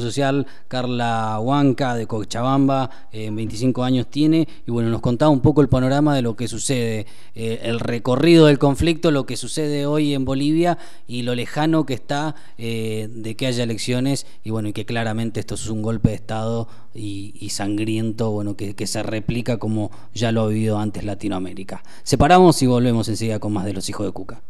social, 0.00 0.46
Carla 0.68 1.38
Huanca 1.40 1.94
de 1.94 2.06
Cochabamba, 2.06 2.90
eh, 3.12 3.30
25 3.32 3.84
años 3.84 4.06
tiene, 4.08 4.48
y 4.66 4.70
bueno, 4.70 4.90
nos 4.90 5.00
contaba 5.00 5.30
un 5.30 5.40
poco 5.40 5.60
el 5.60 5.68
panorama 5.68 6.14
de 6.14 6.22
lo 6.22 6.36
que 6.36 6.48
sucede, 6.48 7.06
eh, 7.34 7.60
el 7.62 7.80
recorrido 7.80 8.46
del 8.46 8.58
conflicto, 8.58 9.10
lo 9.10 9.26
que 9.26 9.36
sucede 9.36 9.86
hoy 9.86 10.14
en 10.14 10.24
Bolivia 10.24 10.78
y 11.06 11.22
lo 11.22 11.34
lejano 11.34 11.86
que 11.86 11.94
está 11.94 12.34
eh, 12.58 13.08
de 13.10 13.36
que 13.36 13.46
haya 13.46 13.64
elecciones, 13.64 14.26
y 14.42 14.50
bueno, 14.50 14.68
y 14.68 14.72
que 14.72 14.84
claramente 14.84 15.40
esto 15.40 15.54
es 15.54 15.68
un 15.68 15.82
golpe 15.82 16.10
de 16.10 16.14
Estado 16.16 16.68
y, 16.94 17.48
sangriento, 17.50 18.30
bueno, 18.30 18.56
que, 18.56 18.74
que 18.74 18.86
se 18.86 19.02
replica 19.02 19.58
como 19.58 19.90
ya 20.14 20.32
lo 20.32 20.42
ha 20.42 20.48
vivido 20.48 20.78
antes 20.78 21.04
Latinoamérica. 21.04 21.82
Separamos 22.02 22.60
y 22.62 22.66
volvemos 22.66 23.08
enseguida 23.08 23.38
con 23.38 23.52
más 23.52 23.64
de 23.64 23.72
los 23.72 23.88
hijos 23.88 24.06
de 24.06 24.12
Cuca. 24.12 24.42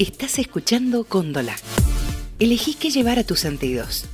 Estás 0.00 0.38
escuchando 0.38 1.04
Cóndola. 1.04 1.54
Elegí 2.38 2.72
qué 2.72 2.88
llevar 2.88 3.18
a 3.18 3.24
tus 3.24 3.40
sentidos. 3.40 4.06